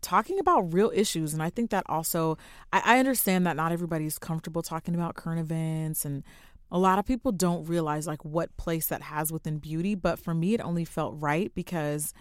talking 0.00 0.38
about 0.38 0.72
real 0.72 0.92
issues. 0.94 1.32
And 1.32 1.42
I 1.42 1.50
think 1.50 1.70
that 1.70 1.84
also, 1.88 2.36
I, 2.72 2.82
I 2.84 2.98
understand 2.98 3.46
that 3.46 3.56
not 3.56 3.72
everybody's 3.72 4.18
comfortable 4.18 4.62
talking 4.62 4.94
about 4.94 5.14
current 5.14 5.40
events 5.40 6.04
and 6.04 6.22
a 6.70 6.78
lot 6.78 6.98
of 6.98 7.06
people 7.06 7.30
don't 7.30 7.64
realize 7.68 8.06
like 8.06 8.24
what 8.24 8.56
place 8.56 8.86
that 8.86 9.02
has 9.02 9.30
within 9.30 9.58
beauty. 9.58 9.94
But 9.94 10.18
for 10.18 10.34
me, 10.34 10.54
it 10.54 10.60
only 10.60 10.84
felt 10.84 11.14
right 11.18 11.54
because 11.54 12.12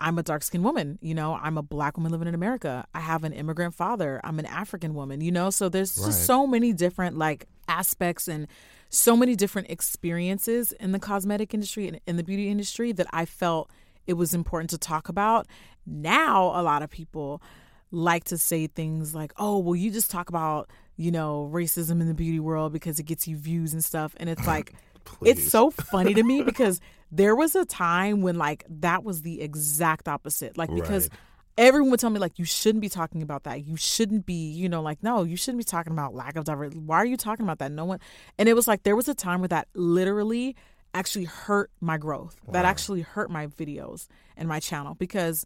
I'm 0.00 0.18
a 0.18 0.22
dark 0.22 0.42
skinned 0.42 0.64
woman. 0.64 0.98
You 1.02 1.14
know, 1.14 1.34
I'm 1.34 1.58
a 1.58 1.62
black 1.62 1.96
woman 1.96 2.10
living 2.12 2.28
in 2.28 2.34
America. 2.34 2.86
I 2.94 3.00
have 3.00 3.22
an 3.24 3.32
immigrant 3.32 3.74
father. 3.74 4.20
I'm 4.24 4.38
an 4.38 4.46
African 4.46 4.94
woman, 4.94 5.20
you 5.20 5.30
know? 5.30 5.50
So 5.50 5.68
there's 5.68 5.98
Right. 5.98 6.06
just 6.06 6.24
so 6.24 6.46
many 6.46 6.72
different 6.72 7.18
like 7.18 7.46
aspects 7.68 8.26
and 8.28 8.46
so 8.88 9.16
many 9.16 9.36
different 9.36 9.70
experiences 9.70 10.72
in 10.72 10.92
the 10.92 10.98
cosmetic 10.98 11.52
industry 11.54 11.86
and 11.86 12.00
in 12.06 12.16
the 12.16 12.24
beauty 12.24 12.48
industry 12.48 12.92
that 12.92 13.06
I 13.12 13.24
felt 13.26 13.70
it 14.06 14.14
was 14.14 14.34
important 14.34 14.70
to 14.70 14.78
talk 14.78 15.08
about. 15.08 15.46
Now, 15.86 16.46
a 16.58 16.62
lot 16.62 16.82
of 16.82 16.90
people 16.90 17.42
like 17.92 18.24
to 18.24 18.38
say 18.38 18.66
things 18.66 19.14
like, 19.14 19.32
oh, 19.36 19.58
well, 19.58 19.76
you 19.76 19.90
just 19.90 20.10
talk 20.10 20.28
about, 20.28 20.70
you 20.96 21.10
know, 21.10 21.48
racism 21.52 22.00
in 22.00 22.08
the 22.08 22.14
beauty 22.14 22.40
world 22.40 22.72
because 22.72 22.98
it 22.98 23.04
gets 23.04 23.28
you 23.28 23.36
views 23.36 23.72
and 23.72 23.84
stuff. 23.84 24.14
And 24.18 24.28
it's 24.30 24.46
like, 24.54 24.72
it's 25.22 25.48
so 25.48 25.70
funny 25.70 26.14
to 26.14 26.22
me 26.22 26.42
because 26.42 26.80
there 27.10 27.34
was 27.34 27.54
a 27.54 27.64
time 27.64 28.22
when, 28.22 28.38
like, 28.38 28.64
that 28.68 29.04
was 29.04 29.22
the 29.22 29.40
exact 29.40 30.08
opposite. 30.08 30.56
Like, 30.56 30.74
because. 30.74 31.08
Right. 31.08 31.18
Everyone 31.58 31.90
would 31.90 32.00
tell 32.00 32.08
me 32.08 32.20
like 32.20 32.38
you 32.38 32.46
shouldn't 32.46 32.80
be 32.80 32.88
talking 32.88 33.20
about 33.20 33.42
that. 33.42 33.66
You 33.66 33.76
shouldn't 33.76 34.24
be, 34.24 34.50
you 34.50 34.66
know, 34.66 34.80
like 34.80 35.02
no, 35.02 35.24
you 35.24 35.36
shouldn't 35.36 35.58
be 35.58 35.64
talking 35.64 35.92
about 35.92 36.14
lack 36.14 36.36
of 36.36 36.44
diversity. 36.44 36.80
Why 36.80 36.96
are 36.96 37.04
you 37.04 37.18
talking 37.18 37.44
about 37.44 37.58
that? 37.58 37.70
No 37.70 37.84
one. 37.84 37.98
And 38.38 38.48
it 38.48 38.54
was 38.54 38.66
like 38.66 38.84
there 38.84 38.96
was 38.96 39.08
a 39.08 39.14
time 39.14 39.40
where 39.40 39.48
that 39.48 39.68
literally 39.74 40.56
actually 40.94 41.24
hurt 41.24 41.70
my 41.80 41.98
growth. 41.98 42.36
That 42.48 42.64
actually 42.64 43.02
hurt 43.02 43.30
my 43.30 43.48
videos 43.48 44.06
and 44.38 44.48
my 44.48 44.58
channel 44.58 44.94
because 44.94 45.44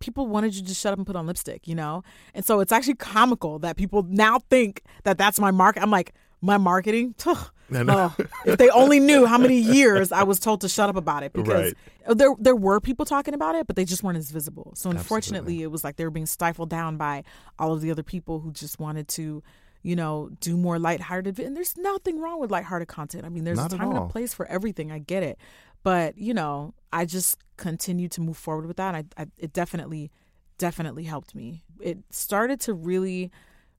people 0.00 0.26
wanted 0.26 0.54
you 0.54 0.64
to 0.64 0.74
shut 0.74 0.92
up 0.92 0.98
and 0.98 1.06
put 1.06 1.14
on 1.14 1.26
lipstick, 1.26 1.68
you 1.68 1.76
know? 1.76 2.02
And 2.34 2.44
so 2.44 2.58
it's 2.58 2.72
actually 2.72 2.94
comical 2.94 3.60
that 3.60 3.76
people 3.76 4.02
now 4.02 4.40
think 4.50 4.82
that 5.04 5.16
that's 5.16 5.38
my 5.38 5.52
market. 5.52 5.82
I'm 5.82 5.90
like, 5.90 6.12
my 6.40 6.58
marketing? 6.58 7.14
Tuh. 7.18 7.34
I 7.72 7.82
know. 7.82 8.12
Oh, 8.18 8.24
if 8.44 8.58
they 8.58 8.68
only 8.70 9.00
knew 9.00 9.26
how 9.26 9.38
many 9.38 9.58
years 9.58 10.12
I 10.12 10.22
was 10.22 10.38
told 10.38 10.60
to 10.60 10.68
shut 10.68 10.88
up 10.88 10.96
about 10.96 11.22
it 11.24 11.32
because 11.32 11.74
oh, 12.06 12.14
there 12.14 12.30
there 12.38 12.54
were 12.54 12.80
people 12.80 13.04
talking 13.04 13.34
about 13.34 13.54
it, 13.56 13.66
but 13.66 13.76
they 13.76 13.84
just 13.84 14.02
weren't 14.02 14.18
as 14.18 14.30
visible. 14.30 14.72
So 14.76 14.90
unfortunately, 14.90 15.62
it 15.62 15.70
was 15.70 15.82
like 15.82 15.96
they 15.96 16.04
were 16.04 16.10
being 16.10 16.26
stifled 16.26 16.70
down 16.70 16.96
by 16.96 17.24
all 17.58 17.72
of 17.72 17.80
the 17.80 17.90
other 17.90 18.04
people 18.04 18.40
who 18.40 18.52
just 18.52 18.78
wanted 18.78 19.08
to, 19.08 19.42
you 19.82 19.96
know, 19.96 20.30
do 20.40 20.56
more 20.56 20.78
lighthearted. 20.78 21.40
And 21.40 21.56
there's 21.56 21.76
nothing 21.76 22.20
wrong 22.20 22.40
with 22.40 22.50
lighthearted 22.52 22.88
content. 22.88 23.24
I 23.24 23.30
mean, 23.30 23.44
there's 23.44 23.58
Not 23.58 23.72
a 23.72 23.78
time 23.78 23.90
and 23.90 23.98
a 23.98 24.06
place 24.06 24.32
for 24.32 24.46
everything. 24.46 24.92
I 24.92 25.00
get 25.00 25.24
it, 25.24 25.36
but 25.82 26.16
you 26.16 26.34
know, 26.34 26.74
I 26.92 27.04
just 27.04 27.38
continued 27.56 28.12
to 28.12 28.20
move 28.20 28.36
forward 28.36 28.66
with 28.66 28.76
that. 28.76 28.94
I, 28.94 29.04
I 29.18 29.26
it 29.38 29.52
definitely, 29.52 30.12
definitely 30.58 31.04
helped 31.04 31.34
me. 31.34 31.64
It 31.80 31.98
started 32.10 32.60
to 32.60 32.74
really 32.74 33.32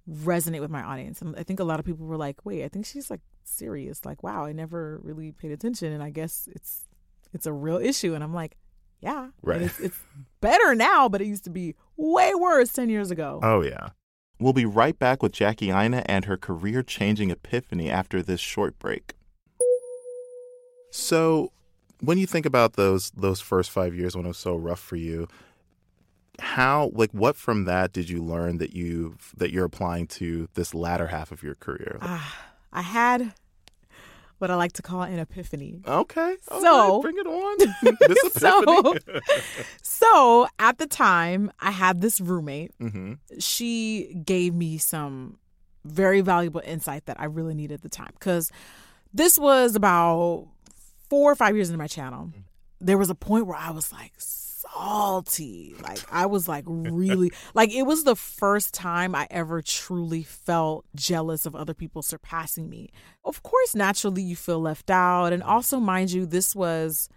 resonate 0.10 0.62
with 0.62 0.70
my 0.70 0.82
audience. 0.84 1.22
And 1.22 1.36
I 1.38 1.44
think 1.44 1.60
a 1.60 1.64
lot 1.64 1.80
of 1.80 1.86
people 1.86 2.06
were 2.06 2.18
like, 2.18 2.46
wait, 2.46 2.64
I 2.64 2.68
think 2.68 2.86
she's 2.86 3.10
like 3.10 3.22
serious. 3.44 4.06
Like, 4.06 4.24
wow, 4.24 4.46
I 4.46 4.54
never 4.54 5.00
really 5.04 5.32
paid 5.32 5.52
attention. 5.52 5.92
And 5.92 6.02
I 6.02 6.10
guess 6.10 6.48
it's 6.52 6.86
it's 7.34 7.46
a 7.46 7.54
real 7.54 7.78
issue. 7.78 8.14
And 8.14 8.24
I'm 8.24 8.34
like, 8.34 8.58
yeah. 9.02 9.30
Right. 9.42 9.62
It's, 9.62 9.80
it's 9.80 10.00
better 10.42 10.76
now, 10.76 11.10
but 11.10 11.22
it 11.22 11.28
used 11.28 11.44
to 11.44 11.50
be 11.50 11.76
way 11.98 12.34
worse 12.34 12.72
10 12.74 12.90
years 12.90 13.12
ago. 13.12 13.40
Oh, 13.44 13.62
yeah. 13.62 13.90
We'll 14.40 14.54
be 14.54 14.66
right 14.66 14.98
back 14.98 15.24
with 15.24 15.32
Jackie 15.32 15.72
Aina 15.72 16.04
and 16.06 16.26
her 16.26 16.38
career 16.38 16.84
changing 16.84 17.32
epiphany 17.32 17.90
after 17.90 18.22
this 18.22 18.40
short 18.40 18.78
break. 18.78 19.14
So, 20.92 21.52
when 22.02 22.20
you 22.20 22.28
think 22.28 22.46
about 22.46 22.74
those 22.74 23.10
those 23.12 23.42
first 23.42 23.72
five 23.72 23.96
years 23.96 24.16
when 24.16 24.26
it 24.26 24.30
was 24.30 24.38
so 24.38 24.56
rough 24.56 24.80
for 24.80 24.96
you, 24.96 25.28
how 26.40 26.92
like 26.94 27.12
what 27.12 27.36
from 27.36 27.66
that 27.66 27.94
did 27.94 28.10
you 28.10 28.22
learn 28.24 28.58
that 28.60 28.74
you 28.74 29.18
that 29.38 29.52
you're 29.52 29.66
applying 29.66 30.08
to 30.08 30.48
this 30.54 30.74
latter 30.74 31.08
half 31.08 31.32
of 31.32 31.44
your 31.44 31.56
career? 31.56 31.98
Ah, 32.02 32.46
I 32.72 32.82
had 32.82 33.34
what 34.40 34.52
I 34.52 34.56
like 34.56 34.74
to 34.74 34.84
call 34.84 35.02
an 35.02 35.18
epiphany. 35.18 35.82
Okay, 35.88 36.36
So- 36.42 36.96
right, 36.96 37.02
bring 37.02 37.18
it 37.18 37.26
on. 37.26 37.58
this 38.08 38.34
So, 38.34 38.92
epiphany. 38.92 39.20
so 39.82 40.48
at 40.60 40.78
the 40.78 40.86
time, 40.88 41.52
I 41.60 41.72
had 41.72 42.02
this 42.02 42.22
roommate. 42.22 42.72
hmm 42.80 43.14
she 43.40 44.14
gave 44.26 44.54
me 44.54 44.78
some 44.78 45.38
very 45.86 46.22
valuable 46.22 46.62
insight 46.66 47.06
that 47.08 47.20
I 47.20 47.26
really 47.26 47.54
needed 47.56 47.76
at 47.76 47.82
the 47.82 47.90
time 47.90 48.12
because 48.14 48.52
this 49.14 49.40
was 49.40 49.76
about 49.76 50.48
four 51.10 51.32
or 51.32 51.36
five 51.36 51.56
years 51.56 51.70
into 51.70 51.78
my 51.80 51.88
channel. 51.88 52.32
There 52.80 52.98
was 52.98 53.10
a 53.10 53.16
point 53.16 53.48
where 53.48 53.58
I 53.58 53.72
was 53.72 53.92
like 53.92 54.12
salty. 54.74 55.76
Like 55.82 56.00
I 56.12 56.26
was 56.26 56.48
like 56.48 56.64
really 56.68 57.32
like 57.54 57.72
it 57.74 57.84
was 57.84 58.04
the 58.04 58.16
first 58.16 58.74
time 58.74 59.16
I 59.16 59.28
ever 59.30 59.62
truly 59.62 60.24
felt 60.24 60.86
jealous 60.96 61.46
of 61.46 61.56
other 61.56 61.74
people 61.74 62.02
surpassing 62.02 62.70
me. 62.70 62.92
Of 63.26 63.44
course, 63.44 63.76
naturally 63.76 64.22
you 64.22 64.36
feel 64.36 64.60
left 64.60 64.90
out 64.90 65.34
and 65.34 65.44
also 65.44 65.80
mind 65.80 66.12
you 66.12 66.26
this 66.26 66.56
was 66.56 67.10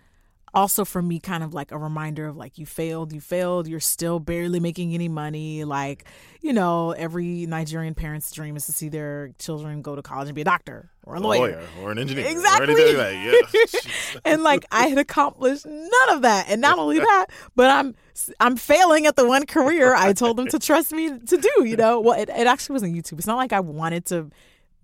also 0.52 0.84
for 0.84 1.00
me 1.00 1.18
kind 1.20 1.42
of 1.44 1.54
like 1.54 1.70
a 1.72 1.78
reminder 1.78 2.26
of 2.26 2.36
like 2.36 2.58
you 2.58 2.66
failed 2.66 3.12
you 3.12 3.20
failed 3.20 3.68
you're 3.68 3.78
still 3.80 4.18
barely 4.18 4.58
making 4.60 4.92
any 4.94 5.08
money 5.08 5.64
like 5.64 6.04
you 6.40 6.52
know 6.52 6.90
every 6.92 7.46
nigerian 7.46 7.94
parent's 7.94 8.30
dream 8.32 8.56
is 8.56 8.66
to 8.66 8.72
see 8.72 8.88
their 8.88 9.30
children 9.38 9.80
go 9.82 9.94
to 9.94 10.02
college 10.02 10.28
and 10.28 10.34
be 10.34 10.40
a 10.40 10.44
doctor 10.44 10.90
or 11.04 11.14
a 11.14 11.20
lawyer, 11.20 11.62
or 11.80 11.90
an 11.92 11.98
engineer, 11.98 12.26
Exactly. 12.26 12.66
or 12.66 12.70
anything 12.78 12.96
like 12.96 13.52
that. 13.52 13.70
Yeah. 13.74 14.20
and 14.24 14.42
like 14.42 14.64
i 14.70 14.86
had 14.86 14.98
accomplished 14.98 15.64
none 15.66 16.10
of 16.10 16.22
that 16.22 16.46
and 16.48 16.60
not 16.60 16.78
only 16.78 16.98
that 16.98 17.26
but 17.56 17.70
i'm 17.70 17.94
i'm 18.40 18.56
failing 18.56 19.06
at 19.06 19.16
the 19.16 19.26
one 19.26 19.46
career 19.46 19.94
i 19.94 20.12
told 20.12 20.36
them 20.36 20.46
to 20.48 20.58
trust 20.58 20.92
me 20.92 21.18
to 21.20 21.36
do 21.36 21.64
you 21.64 21.76
know 21.76 22.00
well 22.00 22.20
it, 22.20 22.28
it 22.28 22.46
actually 22.46 22.72
wasn't 22.74 22.94
youtube 22.94 23.18
it's 23.18 23.26
not 23.26 23.36
like 23.36 23.52
i 23.52 23.60
wanted 23.60 24.04
to 24.04 24.30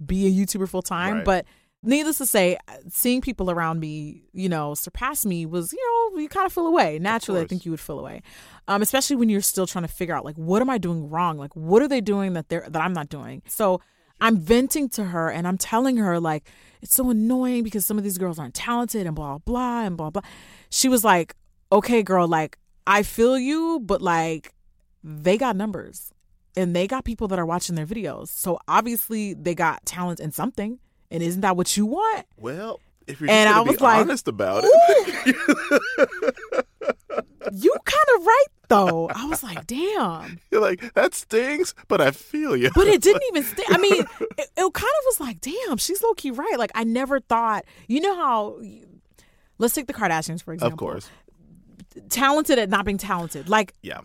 be 0.05 0.27
a 0.27 0.31
youtuber 0.31 0.69
full 0.69 0.83
time 0.83 1.17
Right. 1.17 1.25
but 1.25 1.47
needless 1.87 2.19
to 2.19 2.27
say 2.27 2.59
seeing 2.89 3.21
people 3.21 3.51
around 3.51 3.81
me 3.81 4.23
you 4.33 4.49
know 4.49 4.75
surpass 4.75 5.25
me 5.25 5.47
was 5.47 5.73
you 5.73 6.13
know 6.13 6.21
you 6.21 6.29
kind 6.29 6.47
of 6.47 6.53
feel 6.53 6.67
away 6.67 6.99
naturally 6.99 7.41
i 7.41 7.47
think 7.47 7.65
you 7.65 7.71
would 7.71 7.81
feel 7.81 7.99
away 7.99 8.23
um, 8.69 8.83
especially 8.83 9.17
when 9.17 9.29
you're 9.29 9.41
still 9.41 9.67
trying 9.67 9.85
to 9.85 9.93
figure 9.93 10.15
out 10.15 10.25
like 10.25 10.37
what 10.37 10.61
am 10.61 10.71
i 10.71 10.79
doing 10.79 11.09
wrong? 11.09 11.39
Like 11.39 11.55
what 11.55 11.83
are 11.83 11.89
they 11.89 12.01
doing 12.01 12.33
that 12.35 12.49
they're 12.49 12.67
that 12.69 12.83
i'm 12.83 12.93
not 12.93 13.09
doing? 13.09 13.43
So 13.47 13.81
i'm 14.21 14.39
venting 14.39 14.89
to 14.89 15.05
her 15.05 15.31
and 15.31 15.47
i'm 15.47 15.59
telling 15.59 15.99
her 15.99 16.19
like 16.19 16.49
it's 16.81 16.95
so 16.95 17.11
annoying 17.11 17.63
because 17.63 17.85
some 17.85 17.99
of 17.99 18.05
these 18.05 18.19
girls 18.19 18.39
aren't 18.39 18.55
talented 18.55 19.07
and 19.07 19.15
blah 19.15 19.39
blah 19.39 19.83
and 19.83 19.97
blah 19.97 20.11
blah. 20.11 20.23
She 20.71 20.89
was 20.89 21.05
like 21.05 21.35
okay 21.71 22.03
girl 22.03 22.29
like 22.29 22.59
i 22.87 23.03
feel 23.03 23.39
you 23.39 23.81
but 23.81 24.01
like 24.01 24.55
they 25.03 25.37
got 25.37 25.57
numbers 25.57 26.13
and 26.57 26.75
they 26.75 26.87
got 26.87 27.05
people 27.05 27.29
that 27.29 27.39
are 27.39 27.45
watching 27.45 27.75
their 27.75 27.87
videos. 27.87 28.29
So 28.29 28.59
obviously 28.67 29.35
they 29.35 29.55
got 29.55 29.85
talent 29.85 30.21
in 30.21 30.33
something 30.33 30.79
and 31.11 31.23
isn't 31.23 31.41
that 31.43 31.57
what 31.57 31.77
you 31.77 31.87
want 31.87 32.27
Well, 32.37 32.81
if 33.07 33.21
you're 33.21 33.31
And 33.31 33.49
I 33.49 33.61
was 33.61 33.77
be 33.77 33.83
like, 33.85 34.01
honest 34.01 34.27
about 34.29 34.65
it, 34.67 35.37
you 37.53 37.75
kind 37.85 38.09
of 38.19 38.27
right 38.27 38.45
though 38.69 39.09
i 39.15 39.25
was 39.27 39.45
like 39.45 39.65
damn 39.69 40.41
you're 40.51 40.61
like 40.61 40.93
that 40.95 41.15
stings, 41.15 41.75
but 41.89 42.01
I 42.01 42.11
feel 42.11 42.57
you. 42.57 42.71
but 42.75 42.89
it 42.89 43.01
didn't 43.03 43.23
even 43.31 43.43
stay. 43.53 43.63
I 43.69 43.79
mean, 43.79 44.01
it, 44.01 44.49
it 44.57 44.73
kind 44.73 44.77
of 44.77 45.05
was 45.07 45.21
like, 45.21 45.41
damn, 45.41 45.77
she's 45.77 46.03
low 46.03 46.15
key 46.15 46.31
right. 46.31 46.55
Like, 46.59 46.71
I 46.75 46.85
never 46.85 47.21
thought, 47.21 47.65
you 47.89 48.01
know 48.01 48.15
how, 48.17 48.61
let's 49.59 49.75
take 49.75 49.87
the 49.87 49.93
Kardashians, 49.93 50.43
for 50.43 50.53
example. 50.55 50.75
of 50.75 50.79
course, 50.79 51.11
Talented 52.09 52.59
at 52.59 52.69
not 52.71 52.85
being 52.85 52.99
talented. 52.99 53.49
Like, 53.49 53.75
yeah. 53.83 54.01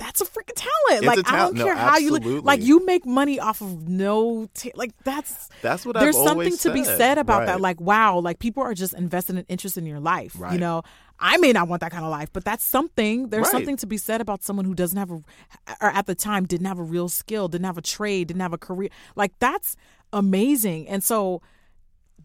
That's 0.00 0.20
a 0.20 0.24
freaking 0.24 0.54
talent. 0.56 1.04
It's 1.04 1.06
like, 1.06 1.30
I 1.30 1.36
don't. 1.36 1.54
No, 1.54 1.64
care 1.64 1.76
how 1.76 1.98
you 1.98 2.10
look. 2.10 2.44
Like, 2.44 2.62
you 2.62 2.84
make 2.86 3.04
money 3.04 3.38
off 3.38 3.60
of 3.60 3.86
no, 3.88 4.48
ta- 4.54 4.70
like, 4.74 4.92
that's, 5.04 5.48
That's 5.62 5.84
what 5.84 5.94
there's 5.98 6.16
I've 6.16 6.24
something 6.26 6.56
to 6.56 6.72
be 6.72 6.84
said. 6.84 7.18
about 7.18 7.46
that. 7.46 7.60
Like, 7.60 7.80
wow, 7.80 8.18
like, 8.18 8.38
people 8.38 8.62
are 8.62 8.72
just 8.74 8.94
invested 8.94 9.36
in 9.36 9.44
interest 9.48 9.76
in 9.76 9.84
your 9.86 10.00
life. 10.00 10.34
Right. 10.38 10.54
You 10.54 10.58
know, 10.58 10.82
I 11.18 11.36
may 11.36 11.52
not 11.52 11.68
want 11.68 11.80
that 11.82 11.92
kind 11.92 12.04
of 12.04 12.10
life, 12.10 12.30
but 12.32 12.44
that's 12.44 12.64
something. 12.64 13.28
There's 13.28 13.42
Right. 13.44 13.52
something 13.52 13.76
to 13.76 13.86
be 13.86 13.98
said 13.98 14.20
about 14.22 14.42
someone 14.42 14.64
who 14.64 14.74
doesn't 14.74 14.96
have 14.98 15.10
a, 15.10 15.20
or 15.82 15.88
at 15.90 16.06
the 16.06 16.14
time 16.14 16.46
didn't 16.46 16.66
have 16.66 16.78
a 16.78 16.82
real 16.82 17.08
skill, 17.10 17.46
didn't 17.48 17.66
have 17.66 17.76
a 17.78 17.82
trade, 17.82 18.28
didn't 18.28 18.40
have 18.40 18.54
a 18.54 18.58
career. 18.58 18.88
Like, 19.16 19.32
that's 19.38 19.76
amazing. 20.12 20.88
And 20.88 21.04
so, 21.04 21.42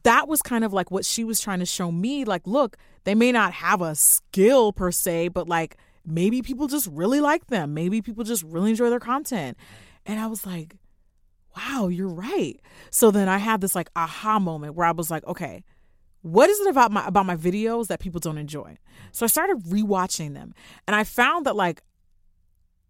that 0.04 0.28
was 0.28 0.42
kind 0.42 0.64
of 0.64 0.72
like 0.72 0.92
what 0.92 1.04
she 1.04 1.24
was 1.24 1.40
trying 1.40 1.60
to 1.60 1.66
show 1.66 1.92
me. 1.92 2.26
Like, 2.26 2.46
look, 2.46 2.78
they 3.06 3.16
may 3.16 3.32
not 3.32 3.54
have 3.54 3.82
a 3.82 3.96
skill 3.96 4.72
per 4.72 4.92
se, 4.92 5.30
but 5.30 5.50
like 5.50 5.78
maybe 6.06 6.42
people 6.42 6.68
just 6.68 6.88
really 6.88 7.20
like 7.20 7.48
them. 7.48 7.74
Maybe 7.74 8.02
people 8.02 8.24
just 8.24 8.44
really 8.44 8.72
enjoy 8.72 8.90
their 8.90 9.00
content. 9.00 9.58
And 10.06 10.20
I 10.20 10.28
was 10.28 10.46
like, 10.46 10.76
wow, 11.56 11.88
you're 11.88 12.08
right. 12.14 12.60
So 12.92 13.12
then 13.12 13.28
I 13.30 13.38
had 13.38 13.62
this 13.62 13.76
like 13.76 13.90
aha 13.96 14.40
moment 14.40 14.76
where 14.76 14.86
I 14.86 14.92
was 14.92 15.10
like, 15.10 15.26
okay, 15.26 15.64
what 16.22 16.50
is 16.50 16.60
it 16.62 16.68
about 16.68 16.92
my 16.92 17.06
about 17.06 17.26
my 17.26 17.36
videos 17.36 17.88
that 17.88 18.00
people 18.00 18.20
don't 18.20 18.38
enjoy? 18.38 18.78
So 19.12 19.26
I 19.26 19.28
started 19.28 19.64
rewatching 19.64 20.34
them 20.34 20.54
and 20.88 20.96
I 20.96 21.04
found 21.04 21.46
that 21.46 21.56
like 21.56 21.82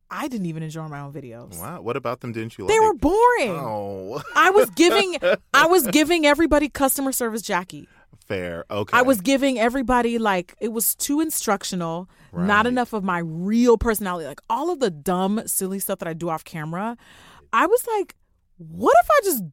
I 0.09 0.27
didn't 0.27 0.45
even 0.45 0.63
enjoy 0.63 0.87
my 0.87 0.99
own 0.99 1.11
videos. 1.11 1.59
Wow, 1.59 1.81
what 1.81 1.97
about 1.97 2.21
them? 2.21 2.31
Didn't 2.31 2.57
you 2.57 2.67
They 2.67 2.73
like? 2.73 2.81
They 2.81 2.87
were 2.87 2.93
boring. 2.93 3.51
Oh, 3.51 4.21
I 4.35 4.51
was 4.51 4.69
giving 4.71 5.17
I 5.53 5.65
was 5.67 5.87
giving 5.87 6.25
everybody 6.25 6.69
customer 6.69 7.11
service 7.11 7.41
Jackie. 7.41 7.87
Fair. 8.27 8.65
Okay, 8.71 8.97
I 8.97 9.01
was 9.01 9.21
giving 9.21 9.59
everybody 9.59 10.17
like 10.17 10.55
it 10.59 10.71
was 10.71 10.95
too 10.95 11.21
instructional, 11.21 12.09
not 12.33 12.65
enough 12.67 12.93
of 12.93 13.03
my 13.03 13.19
real 13.19 13.77
personality. 13.77 14.27
Like 14.27 14.41
all 14.49 14.71
of 14.71 14.79
the 14.79 14.91
dumb, 14.91 15.41
silly 15.47 15.79
stuff 15.79 15.99
that 15.99 16.07
I 16.07 16.13
do 16.13 16.29
off 16.29 16.43
camera. 16.43 16.97
I 17.53 17.65
was 17.67 17.85
like, 17.97 18.15
what 18.57 18.95
if 19.03 19.09
I 19.09 19.19
just 19.23 19.43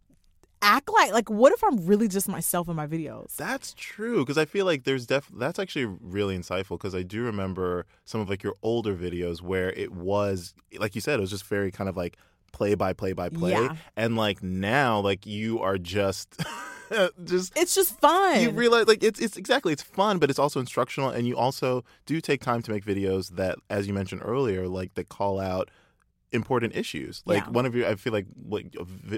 act 0.64 0.88
like 0.92 1.12
like 1.12 1.28
what 1.28 1.52
if 1.52 1.62
I'm 1.64 1.76
really 1.88 2.06
just 2.06 2.28
myself 2.28 2.68
in 2.68 2.76
my 2.76 2.86
videos? 2.86 3.34
That's 3.36 3.74
true 3.76 4.20
because 4.20 4.38
I 4.38 4.44
feel 4.44 4.64
like 4.64 4.84
there's 4.84 5.06
def 5.06 5.28
that's 5.36 5.58
actually 5.58 5.86
really 6.00 6.38
insightful 6.38 6.78
because 6.78 6.94
I 6.94 7.02
do 7.02 7.22
remember 7.24 7.84
some 8.04 8.20
of 8.20 8.28
like 8.30 8.44
your 8.44 8.54
older 8.62 8.94
videos 8.94 9.42
where 9.42 9.70
it 9.72 9.90
was 9.92 10.54
like 10.78 10.94
you 10.94 11.00
said 11.00 11.18
it 11.18 11.20
was 11.20 11.30
just 11.30 11.46
very 11.46 11.72
kind 11.72 11.88
of 11.90 11.96
like 11.96 12.16
play 12.52 12.74
by 12.76 12.92
play 12.92 13.12
by 13.12 13.28
play 13.28 13.50
Yeah. 13.52 13.74
and 13.96 14.14
like 14.16 14.40
now 14.42 15.00
like 15.00 15.26
you 15.26 15.58
are 15.60 15.78
just 15.78 16.36
just 17.24 17.56
it's 17.56 17.74
just 17.74 17.98
fun. 18.00 18.40
you 18.40 18.50
realize 18.50 18.86
like 18.86 19.02
it's 19.02 19.20
it's 19.20 19.36
exactly 19.36 19.72
it's 19.72 19.82
fun, 19.82 20.18
but 20.18 20.30
it's 20.30 20.38
also 20.38 20.60
instructional, 20.60 21.10
and 21.10 21.26
you 21.26 21.36
also 21.36 21.84
do 22.06 22.20
take 22.20 22.40
time 22.40 22.62
to 22.62 22.70
make 22.70 22.84
videos 22.84 23.30
that, 23.36 23.58
as 23.70 23.86
you 23.86 23.94
mentioned 23.94 24.22
earlier, 24.24 24.68
like 24.68 24.94
that 24.94 25.08
call 25.08 25.40
out 25.40 25.70
important 26.32 26.74
issues. 26.74 27.22
Like 27.26 27.44
Yeah. 27.44 27.50
one 27.50 27.66
of 27.66 27.74
your, 27.74 27.86
I 27.86 27.94
feel 27.96 28.12
like 28.12 28.26
what 28.42 28.64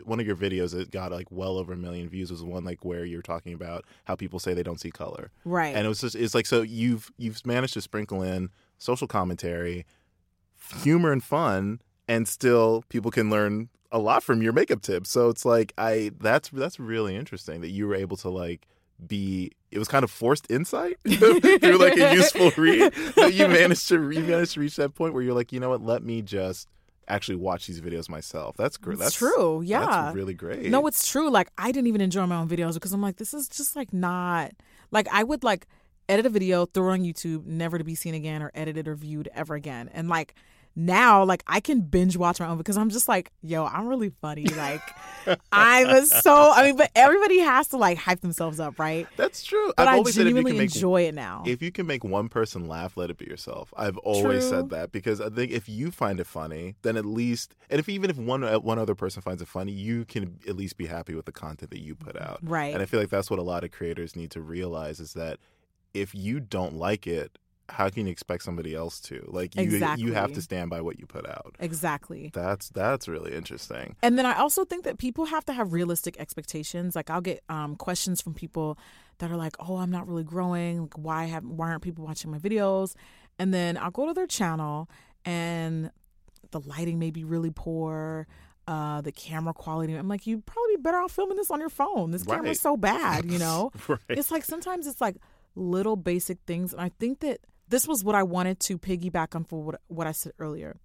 one 0.04 0.18
of 0.18 0.26
your 0.26 0.34
videos 0.36 0.72
that 0.72 0.90
got 0.90 1.12
like 1.12 1.28
well 1.30 1.58
over 1.58 1.72
a 1.72 1.76
million 1.76 2.08
views 2.08 2.30
was 2.30 2.42
one 2.42 2.64
like 2.64 2.84
where 2.84 3.04
you're 3.04 3.22
talking 3.22 3.54
about 3.54 3.84
how 4.04 4.16
people 4.16 4.38
say 4.40 4.52
they 4.52 4.64
don't 4.64 4.80
see 4.80 4.90
color, 4.90 5.30
right. 5.44 5.74
and 5.76 5.86
it 5.86 5.88
was 5.88 6.00
just 6.00 6.16
it's 6.16 6.34
like 6.34 6.46
so 6.46 6.62
you've 6.62 7.10
you've 7.16 7.44
managed 7.46 7.74
to 7.74 7.80
sprinkle 7.80 8.22
in 8.22 8.50
social 8.78 9.06
commentary, 9.06 9.86
humor, 10.82 11.12
and 11.12 11.22
fun, 11.22 11.80
and 12.08 12.26
still 12.26 12.84
people 12.88 13.10
can 13.10 13.30
learn 13.30 13.68
a 13.94 13.98
lot 13.98 14.24
from 14.24 14.42
your 14.42 14.52
makeup 14.52 14.82
tips. 14.82 15.08
So 15.08 15.28
it's 15.30 15.44
like 15.44 15.72
I 15.78 16.10
that's 16.20 16.50
that's 16.50 16.78
really 16.78 17.16
interesting 17.16 17.62
that 17.62 17.70
you 17.70 17.86
were 17.86 17.94
able 17.94 18.16
to 18.18 18.28
like 18.28 18.66
be 19.06 19.52
it 19.70 19.78
was 19.78 19.88
kind 19.88 20.04
of 20.04 20.10
forced 20.10 20.50
insight 20.50 20.98
through 21.08 21.78
like 21.78 21.96
a 21.96 22.14
useful 22.14 22.50
read 22.56 22.92
but 23.16 23.34
you 23.34 23.48
managed 23.48 23.88
to 23.88 24.10
you 24.10 24.20
managed 24.20 24.54
to 24.54 24.60
reach 24.60 24.76
that 24.76 24.94
point 24.94 25.12
where 25.12 25.22
you're 25.22 25.34
like 25.34 25.52
you 25.52 25.58
know 25.58 25.68
what 25.68 25.82
let 25.82 26.04
me 26.04 26.22
just 26.22 26.68
actually 27.08 27.34
watch 27.34 27.66
these 27.66 27.80
videos 27.80 28.08
myself 28.08 28.56
that's 28.56 28.76
great 28.76 28.98
that's 28.98 29.16
true, 29.16 29.62
yeah. 29.62 29.80
that's 29.84 30.14
really 30.14 30.32
great 30.32 30.70
No, 30.70 30.86
it's 30.86 31.10
true. 31.10 31.28
Like 31.28 31.50
I 31.58 31.72
didn't 31.72 31.88
even 31.88 32.00
enjoy 32.00 32.24
my 32.26 32.36
own 32.36 32.48
videos 32.48 32.74
because 32.74 32.92
I'm 32.92 33.02
like, 33.02 33.16
this 33.16 33.34
is 33.34 33.48
just 33.48 33.76
like 33.76 33.92
not 33.92 34.52
like 34.90 35.08
I 35.12 35.24
would 35.24 35.44
like 35.44 35.66
edit 36.08 36.26
a 36.26 36.30
video, 36.30 36.66
throw 36.66 36.90
it 36.90 36.92
on 36.92 37.02
YouTube, 37.02 37.46
never 37.46 37.78
to 37.78 37.84
be 37.84 37.94
seen 37.94 38.14
again 38.14 38.42
or 38.42 38.50
edited 38.54 38.88
or 38.88 38.94
viewed 38.94 39.28
ever 39.34 39.54
again. 39.54 39.90
And 39.92 40.08
like 40.08 40.34
now, 40.76 41.24
like 41.24 41.42
I 41.46 41.60
can 41.60 41.82
binge 41.82 42.16
watch 42.16 42.40
my 42.40 42.46
own 42.46 42.58
because 42.58 42.76
I'm 42.76 42.90
just 42.90 43.08
like, 43.08 43.30
yo, 43.42 43.64
I'm 43.64 43.86
really 43.86 44.10
funny. 44.20 44.44
Like 44.46 44.82
I'm 45.52 46.04
so 46.06 46.52
I 46.54 46.66
mean, 46.66 46.76
but 46.76 46.90
everybody 46.94 47.38
has 47.40 47.68
to 47.68 47.76
like 47.76 47.98
hype 47.98 48.20
themselves 48.20 48.60
up, 48.60 48.78
right? 48.78 49.06
that's 49.16 49.42
true 49.44 49.72
But 49.76 49.88
i've 49.88 49.94
I 49.94 49.96
always 49.98 50.14
said 50.14 50.22
if 50.22 50.28
you 50.28 50.34
genuinely 50.34 50.52
can 50.52 50.58
make 50.58 50.74
enjoy 50.74 51.02
it 51.02 51.14
now. 51.14 51.42
if 51.46 51.62
you 51.62 51.70
can 51.72 51.86
make 51.86 52.04
one 52.04 52.28
person 52.28 52.68
laugh, 52.68 52.96
let 52.96 53.10
it 53.10 53.18
be 53.18 53.26
yourself. 53.26 53.72
I've 53.76 53.96
always 53.98 54.40
True. 54.48 54.50
said 54.50 54.70
that 54.70 54.92
because 54.92 55.20
I 55.20 55.28
think 55.30 55.52
if 55.52 55.68
you 55.68 55.90
find 55.90 56.20
it 56.20 56.26
funny, 56.26 56.76
then 56.82 56.96
at 56.96 57.04
least, 57.04 57.54
and 57.70 57.78
if 57.78 57.88
even 57.88 58.10
if 58.10 58.16
one 58.18 58.42
uh, 58.44 58.58
one 58.58 58.78
other 58.78 58.94
person 58.94 59.22
finds 59.22 59.40
it 59.42 59.48
funny, 59.48 59.72
you 59.72 60.04
can 60.04 60.38
at 60.48 60.56
least 60.56 60.76
be 60.76 60.86
happy 60.86 61.14
with 61.14 61.24
the 61.26 61.32
content 61.32 61.70
that 61.70 61.80
you 61.80 61.94
put 61.94 62.20
out. 62.20 62.38
Right. 62.42 62.72
And 62.74 62.82
I 62.82 62.86
feel 62.86 63.00
like 63.00 63.10
that's 63.10 63.30
what 63.30 63.38
a 63.38 63.42
lot 63.42 63.64
of 63.64 63.70
creators 63.70 64.16
need 64.16 64.30
to 64.32 64.40
realize 64.40 65.00
is 65.00 65.14
that 65.14 65.38
if 65.92 66.14
you 66.14 66.40
don't 66.40 66.74
like 66.74 67.06
it, 67.06 67.38
how 67.68 67.88
can 67.88 68.06
you 68.06 68.12
expect 68.12 68.42
somebody 68.42 68.74
else 68.74 69.00
to? 69.00 69.24
Like 69.26 69.56
you, 69.56 69.62
you 69.96 70.12
have 70.12 70.32
to 70.32 70.42
stand 70.42 70.68
by 70.70 70.80
what 70.82 70.98
you 70.98 71.06
put 71.06 71.26
out. 71.26 71.56
exactly. 71.58 72.30
That's 72.34 72.68
that's 72.70 73.08
really 73.08 73.34
interesting. 73.34 73.96
And 74.02 74.18
then 74.18 74.26
I 74.26 74.38
also 74.38 74.64
think 74.64 74.84
that 74.84 74.98
people 74.98 75.24
have 75.26 75.44
to 75.46 75.52
have 75.52 75.72
realistic 75.72 76.18
expectations. 76.20 76.94
Like 76.94 77.08
I'll 77.10 77.20
get 77.22 77.42
um, 77.48 77.76
questions 77.76 78.20
from 78.20 78.34
people 78.34 78.78
that 79.18 79.30
are 79.30 79.36
like, 79.36 79.56
"Oh, 79.60 79.76
I'm 79.76 79.90
not 79.90 80.06
really 80.06 80.24
growing. 80.24 80.82
Like, 80.82 80.98
why 80.98 81.24
have 81.24 81.44
why 81.44 81.70
aren't 81.70 81.82
people 81.82 82.04
watching 82.04 82.30
my 82.30 82.38
videos?" 82.38 82.94
And 83.38 83.52
then 83.54 83.76
I'll 83.76 83.90
go 83.90 84.06
to 84.06 84.12
their 84.12 84.26
channel, 84.26 84.88
and 85.24 85.90
the 86.50 86.60
lighting 86.60 86.98
may 86.98 87.10
be 87.10 87.24
really 87.24 87.50
poor. 87.50 88.26
Uh, 88.66 89.02
the 89.02 89.12
camera 89.12 89.52
quality. 89.52 89.92
I'm 89.92 90.08
like, 90.08 90.26
you'd 90.26 90.46
probably 90.46 90.76
be 90.76 90.80
better 90.82 90.96
off 90.98 91.12
filming 91.12 91.36
this 91.36 91.50
on 91.50 91.60
your 91.60 91.68
phone. 91.68 92.12
This 92.12 92.24
Right. 92.24 92.36
camera's 92.36 92.60
so 92.62 92.78
bad, 92.78 93.30
you 93.30 93.38
know. 93.38 93.70
right. 93.88 93.98
It's 94.08 94.30
like 94.30 94.42
sometimes 94.42 94.86
it's 94.86 95.02
like 95.02 95.16
little 95.54 95.96
basic 95.96 96.38
things, 96.46 96.72
and 96.72 96.80
I 96.80 96.88
think 96.98 97.20
that 97.20 97.40
this 97.68 97.86
was 97.86 98.04
what 98.04 98.14
I 98.14 98.22
wanted 98.22 98.60
to 98.60 98.78
piggyback 98.78 99.34
on 99.34 99.44
for 99.44 99.62
what 99.62 99.80
what 99.88 100.06
I 100.06 100.12
said 100.12 100.32
earlier. 100.38 100.78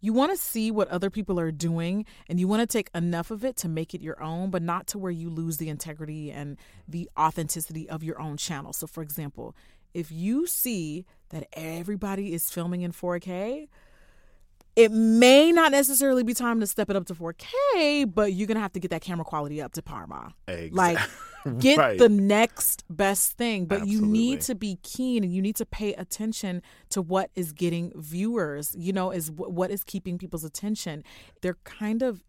You 0.00 0.12
want 0.12 0.30
to 0.30 0.36
see 0.36 0.70
what 0.70 0.88
other 0.88 1.10
people 1.10 1.40
are 1.40 1.50
doing, 1.50 2.04
and 2.28 2.38
you 2.38 2.46
want 2.46 2.60
to 2.60 2.66
take 2.66 2.90
enough 2.94 3.30
of 3.30 3.44
it 3.44 3.56
to 3.56 3.68
make 3.68 3.94
it 3.94 4.02
your 4.02 4.22
own, 4.22 4.50
but 4.50 4.62
not 4.62 4.86
to 4.88 4.98
where 4.98 5.10
you 5.10 5.30
lose 5.30 5.56
the 5.56 5.68
integrity 5.68 6.30
and 6.30 6.58
the 6.86 7.08
authenticity 7.18 7.88
of 7.88 8.02
your 8.02 8.20
own 8.20 8.36
channel. 8.36 8.72
So, 8.72 8.86
for 8.86 9.02
example, 9.02 9.56
if 9.94 10.12
you 10.12 10.46
see 10.46 11.06
that 11.30 11.48
everybody 11.54 12.34
is 12.34 12.50
filming 12.50 12.82
in 12.82 12.92
4K, 12.92 13.68
it 14.76 14.92
may 14.92 15.50
not 15.52 15.72
necessarily 15.72 16.22
be 16.22 16.34
time 16.34 16.60
to 16.60 16.66
step 16.66 16.90
it 16.90 16.96
up 16.96 17.06
to 17.06 17.14
4K, 17.14 18.12
but 18.14 18.32
you're 18.34 18.46
gonna 18.46 18.60
have 18.60 18.72
to 18.74 18.80
get 18.80 18.90
that 18.90 19.00
camera 19.00 19.24
quality 19.24 19.60
up 19.62 19.72
to 19.72 19.82
Parma. 19.82 20.34
Ex- 20.46 20.74
Like, 20.74 20.98
get 21.58 21.78
Right. 21.78 21.98
the 21.98 22.08
next 22.10 22.84
best 22.90 23.32
thing. 23.32 23.64
But 23.66 23.86
you 23.86 24.02
need 24.02 24.40
to 24.42 24.54
be 24.54 24.78
keen 24.82 25.24
and 25.24 25.32
you 25.32 25.40
need 25.40 25.56
to 25.56 25.66
pay 25.66 25.94
attention 25.94 26.60
to 26.90 27.00
what 27.00 27.30
is 27.34 27.52
getting 27.52 27.92
viewers. 27.96 28.74
You 28.78 28.92
know, 28.92 29.10
is 29.10 29.30
what 29.30 29.70
is 29.70 29.82
keeping 29.82 30.18
people's 30.18 30.44
attention. 30.44 31.02
There 31.40 31.56
kind 31.64 32.02
of 32.02 32.22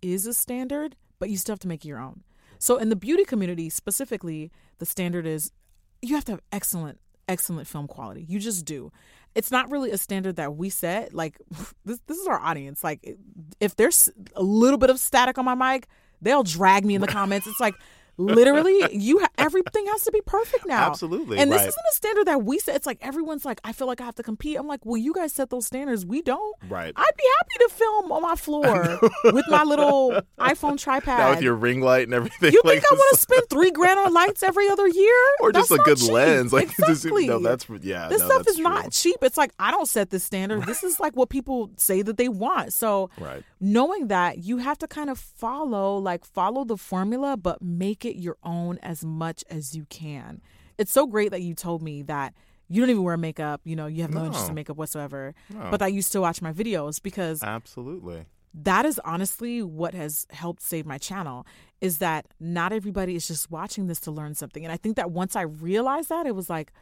is 0.00 0.26
a 0.26 0.34
standard, 0.34 0.96
but 1.20 1.30
you 1.30 1.36
still 1.36 1.52
have 1.52 1.60
to 1.60 1.68
make 1.68 1.84
it 1.84 1.88
your 1.88 2.00
own. 2.00 2.24
So 2.58 2.76
in 2.78 2.88
the 2.88 2.96
beauty 2.96 3.24
community 3.24 3.68
specifically, 3.70 4.50
the 4.78 4.86
standard 4.86 5.26
is 5.26 5.52
you 6.00 6.14
have 6.16 6.24
to 6.24 6.32
have 6.32 6.40
excellent 6.50 6.98
excellent 7.28 7.68
film 7.68 7.86
quality. 7.86 8.24
You 8.28 8.40
just 8.40 8.64
do. 8.64 8.90
It's 9.34 9.50
not 9.50 9.70
really 9.70 9.90
a 9.90 9.98
standard 9.98 10.36
that 10.36 10.56
we 10.56 10.70
set. 10.70 11.14
Like 11.14 11.38
this 11.84 12.00
this 12.06 12.18
is 12.18 12.26
our 12.26 12.40
audience. 12.40 12.84
Like 12.84 13.16
if 13.60 13.76
there's 13.76 14.08
a 14.34 14.42
little 14.42 14.78
bit 14.78 14.90
of 14.90 14.98
static 14.98 15.38
on 15.38 15.44
my 15.44 15.54
mic, 15.54 15.88
they'll 16.20 16.42
drag 16.42 16.84
me 16.84 16.94
in 16.94 17.00
the 17.00 17.06
comments. 17.06 17.46
It's 17.46 17.60
like 17.60 17.74
literally 18.16 18.88
you 18.92 19.18
ha- 19.20 19.28
everything 19.38 19.86
has 19.86 20.02
to 20.04 20.12
be 20.12 20.20
perfect 20.26 20.66
now. 20.66 20.86
Absolutely, 20.88 21.38
And 21.38 21.50
this 21.50 21.60
right. 21.60 21.68
isn't 21.68 21.84
a 21.90 21.94
standard 21.94 22.26
that 22.26 22.42
we 22.44 22.58
set. 22.58 22.76
It's 22.76 22.86
like 22.86 22.98
everyone's 23.00 23.44
like 23.44 23.60
I 23.64 23.72
feel 23.72 23.86
like 23.86 24.00
I 24.00 24.04
have 24.04 24.14
to 24.16 24.22
compete. 24.22 24.56
I'm 24.58 24.66
like, 24.66 24.84
"Well, 24.84 24.96
you 24.96 25.12
guys 25.12 25.32
set 25.32 25.50
those 25.50 25.66
standards. 25.66 26.04
We 26.06 26.22
don't." 26.22 26.56
Right. 26.68 26.92
I'd 26.94 27.16
be 27.16 27.24
happy 27.38 27.64
to 27.64 27.68
film 27.74 28.12
on 28.12 28.22
my 28.22 28.36
floor 28.36 28.98
with 29.24 29.44
my 29.48 29.62
little 29.64 30.20
iPhone 30.38 30.78
tripod. 30.78 31.18
Now 31.18 31.30
with 31.30 31.42
your 31.42 31.54
ring 31.54 31.80
light 31.80 32.04
and 32.04 32.14
everything. 32.14 32.52
You 32.52 32.60
like, 32.64 32.80
think 32.80 32.92
I 32.92 32.94
want 32.94 33.14
to 33.14 33.20
spend 33.20 33.42
three 33.50 33.70
grand 33.70 33.98
on 33.98 34.12
lights 34.12 34.42
every 34.42 34.68
other 34.68 34.86
year? 34.88 35.24
or 35.40 35.52
just 35.52 35.70
That's 35.70 35.80
a 35.80 35.84
good 35.84 35.98
cheap. 35.98 36.10
lens. 36.12 36.52
Like 36.52 36.64
exactly. 36.78 37.26
just, 37.26 37.28
no, 37.28 37.38
that's 37.38 37.66
yeah. 37.82 38.08
this 38.08 38.20
no, 38.20 38.26
stuff 38.28 38.48
is 38.48 38.58
not 38.58 38.92
cheap. 38.92 39.16
It's 39.22 39.36
like 39.36 39.52
I 39.58 39.70
don't 39.70 39.86
set 39.88 40.10
this 40.10 40.24
standard. 40.24 40.64
This 40.66 40.82
is 40.82 41.00
like 41.00 41.16
what 41.16 41.28
people 41.30 41.70
say 41.76 42.02
that 42.02 42.16
they 42.16 42.28
want. 42.28 42.72
So 42.72 43.10
Right. 43.18 43.42
Knowing 43.62 44.08
that 44.08 44.38
you 44.38 44.58
have 44.58 44.76
to 44.76 44.88
kind 44.88 45.08
of 45.08 45.16
follow 45.16 45.96
like 45.96 46.24
follow 46.24 46.64
the 46.64 46.76
formula 46.76 47.36
but 47.36 47.62
make 47.62 48.04
it 48.04 48.16
your 48.16 48.36
own 48.42 48.76
as 48.82 49.04
much 49.04 49.44
as 49.48 49.74
you 49.74 49.86
can. 49.88 50.42
It's 50.78 50.90
so 50.90 51.06
great 51.06 51.30
that 51.30 51.42
you 51.42 51.54
told 51.54 51.80
me 51.80 52.02
that 52.02 52.34
you 52.68 52.80
don't 52.82 52.90
even 52.90 53.04
wear 53.04 53.16
makeup, 53.16 53.60
you 53.64 53.76
know, 53.76 53.86
you 53.86 54.02
have 54.02 54.12
no, 54.12 54.24
interest 54.24 54.48
in 54.48 54.54
makeup 54.54 54.76
whatsoever, 54.76 55.34
No. 55.50 55.68
but 55.70 55.78
that 55.78 55.92
you 55.92 56.02
still 56.02 56.22
watch 56.22 56.42
my 56.42 56.52
videos 56.52 57.00
because 57.00 57.40
Absolutely. 57.42 58.24
that 58.52 58.84
is 58.84 59.00
honestly 59.04 59.62
what 59.62 59.94
has 59.94 60.26
helped 60.30 60.62
save 60.62 60.84
my 60.84 60.98
channel 60.98 61.46
is 61.80 61.98
that 61.98 62.26
not 62.40 62.72
everybody 62.72 63.14
is 63.14 63.28
just 63.28 63.48
watching 63.50 63.86
this 63.86 64.00
to 64.00 64.10
learn 64.10 64.34
something. 64.34 64.64
And 64.64 64.72
I 64.72 64.76
think 64.76 64.96
that 64.96 65.12
once 65.12 65.36
I 65.36 65.42
realized 65.42 66.08
that, 66.08 66.26
it 66.26 66.34
was 66.34 66.50
like, 66.50 66.72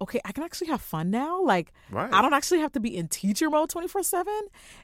okay, 0.00 0.20
I 0.24 0.32
can 0.32 0.44
actually 0.44 0.68
have 0.68 0.80
fun 0.80 1.10
now. 1.10 1.42
Like, 1.42 1.72
Right. 1.90 2.12
I 2.12 2.22
don't 2.22 2.32
actually 2.32 2.60
have 2.60 2.72
to 2.72 2.80
be 2.80 2.96
in 2.96 3.08
teacher 3.08 3.50
mode 3.50 3.70
24 3.70 4.02
7. 4.02 4.32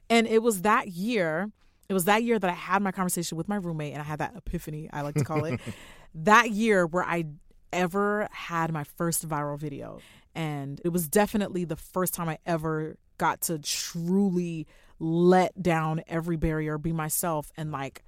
And 0.09 0.27
it 0.27 0.41
was 0.41 0.61
that 0.63 0.89
year, 0.89 1.51
it 1.89 1.93
was 1.93 2.05
that 2.05 2.23
year 2.23 2.39
that 2.39 2.49
I 2.49 2.53
had 2.53 2.81
my 2.81 2.91
conversation 2.91 3.37
with 3.37 3.47
my 3.47 3.55
roommate 3.57 3.93
and 3.93 4.01
I 4.01 4.05
had 4.05 4.19
that 4.19 4.35
epiphany, 4.35 4.89
I 4.91 5.01
like 5.01 5.15
to 5.15 5.23
call 5.23 5.45
it, 5.45 5.59
that 6.15 6.51
year 6.51 6.85
where 6.85 7.03
I 7.03 7.25
ever 7.71 8.27
had 8.31 8.71
my 8.71 8.83
first 8.83 9.27
viral 9.27 9.59
video. 9.59 9.99
And 10.33 10.81
it 10.83 10.89
was 10.89 11.07
definitely 11.07 11.65
the 11.65 11.75
first 11.75 12.13
time 12.13 12.29
I 12.29 12.39
ever 12.45 12.97
got 13.17 13.41
to 13.41 13.59
truly 13.59 14.67
let 14.99 15.61
down 15.61 16.01
every 16.07 16.37
barrier, 16.37 16.77
be 16.77 16.93
myself, 16.93 17.51
and 17.57 17.71
like 17.71 18.03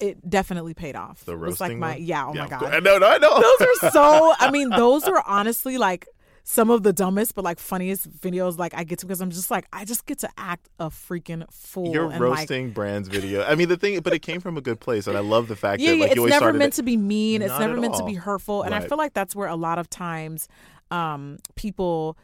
it 0.00 0.28
definitely 0.28 0.74
paid 0.74 0.96
off. 0.96 1.24
The 1.24 1.32
it 1.32 1.38
was 1.38 1.60
like 1.60 1.68
roasting 1.68 1.78
my 1.78 1.92
one? 1.94 2.02
yeah, 2.02 2.26
oh 2.26 2.34
my 2.34 2.48
god. 2.48 2.60
course. 2.60 2.74
I 2.74 2.80
know, 2.80 2.98
no, 2.98 3.06
I 3.06 3.18
know. 3.18 3.40
Those 3.40 3.68
are 3.82 3.90
so 3.90 4.34
I 4.38 4.50
mean, 4.50 4.70
those 4.70 5.04
are 5.04 5.22
honestly 5.26 5.78
like 5.78 6.08
some 6.46 6.68
of 6.68 6.82
the 6.82 6.92
dumbest 6.92 7.34
but 7.34 7.42
like 7.42 7.58
funniest 7.58 8.10
videos 8.20 8.58
like 8.58 8.74
I 8.74 8.84
get 8.84 8.98
to 8.98 9.06
because 9.06 9.22
I'm 9.22 9.30
just 9.30 9.50
like 9.50 9.66
I 9.72 9.86
just 9.86 10.04
get 10.04 10.18
to 10.18 10.28
act 10.36 10.68
a 10.78 10.90
freaking 10.90 11.50
fool 11.50 11.90
You're 11.90 12.08
roasting 12.08 12.70
brands 12.70 13.08
video. 13.08 13.42
I 13.44 13.54
mean, 13.54 13.68
the 13.68 13.78
thing, 13.78 13.98
but 14.00 14.12
it 14.12 14.20
came 14.20 14.40
from 14.40 14.58
a 14.58 14.60
good 14.60 14.78
place, 14.78 15.06
and 15.06 15.16
I 15.16 15.20
love 15.20 15.48
the 15.48 15.56
fact 15.56 15.80
yeah, 15.80 15.92
that 15.92 15.96
yeah 15.96 16.02
like 16.02 16.12
it's 16.12 16.26
never 16.26 16.52
meant 16.52 16.74
it- 16.74 16.76
to 16.76 16.82
be 16.82 16.96
mean 16.96 17.40
it's 17.40 17.58
never 17.58 17.76
meant 17.76 17.94
to 17.94 18.04
be 18.04 18.14
hurtful 18.14 18.62
and 18.62 18.74
I 18.74 18.80
feel 18.80 18.98
like 18.98 19.14
that's 19.14 19.34
where 19.34 19.48
a 19.48 19.56
lot 19.56 19.78
of 19.78 19.88
times 19.88 20.48
um 20.90 21.38
people 21.54 22.18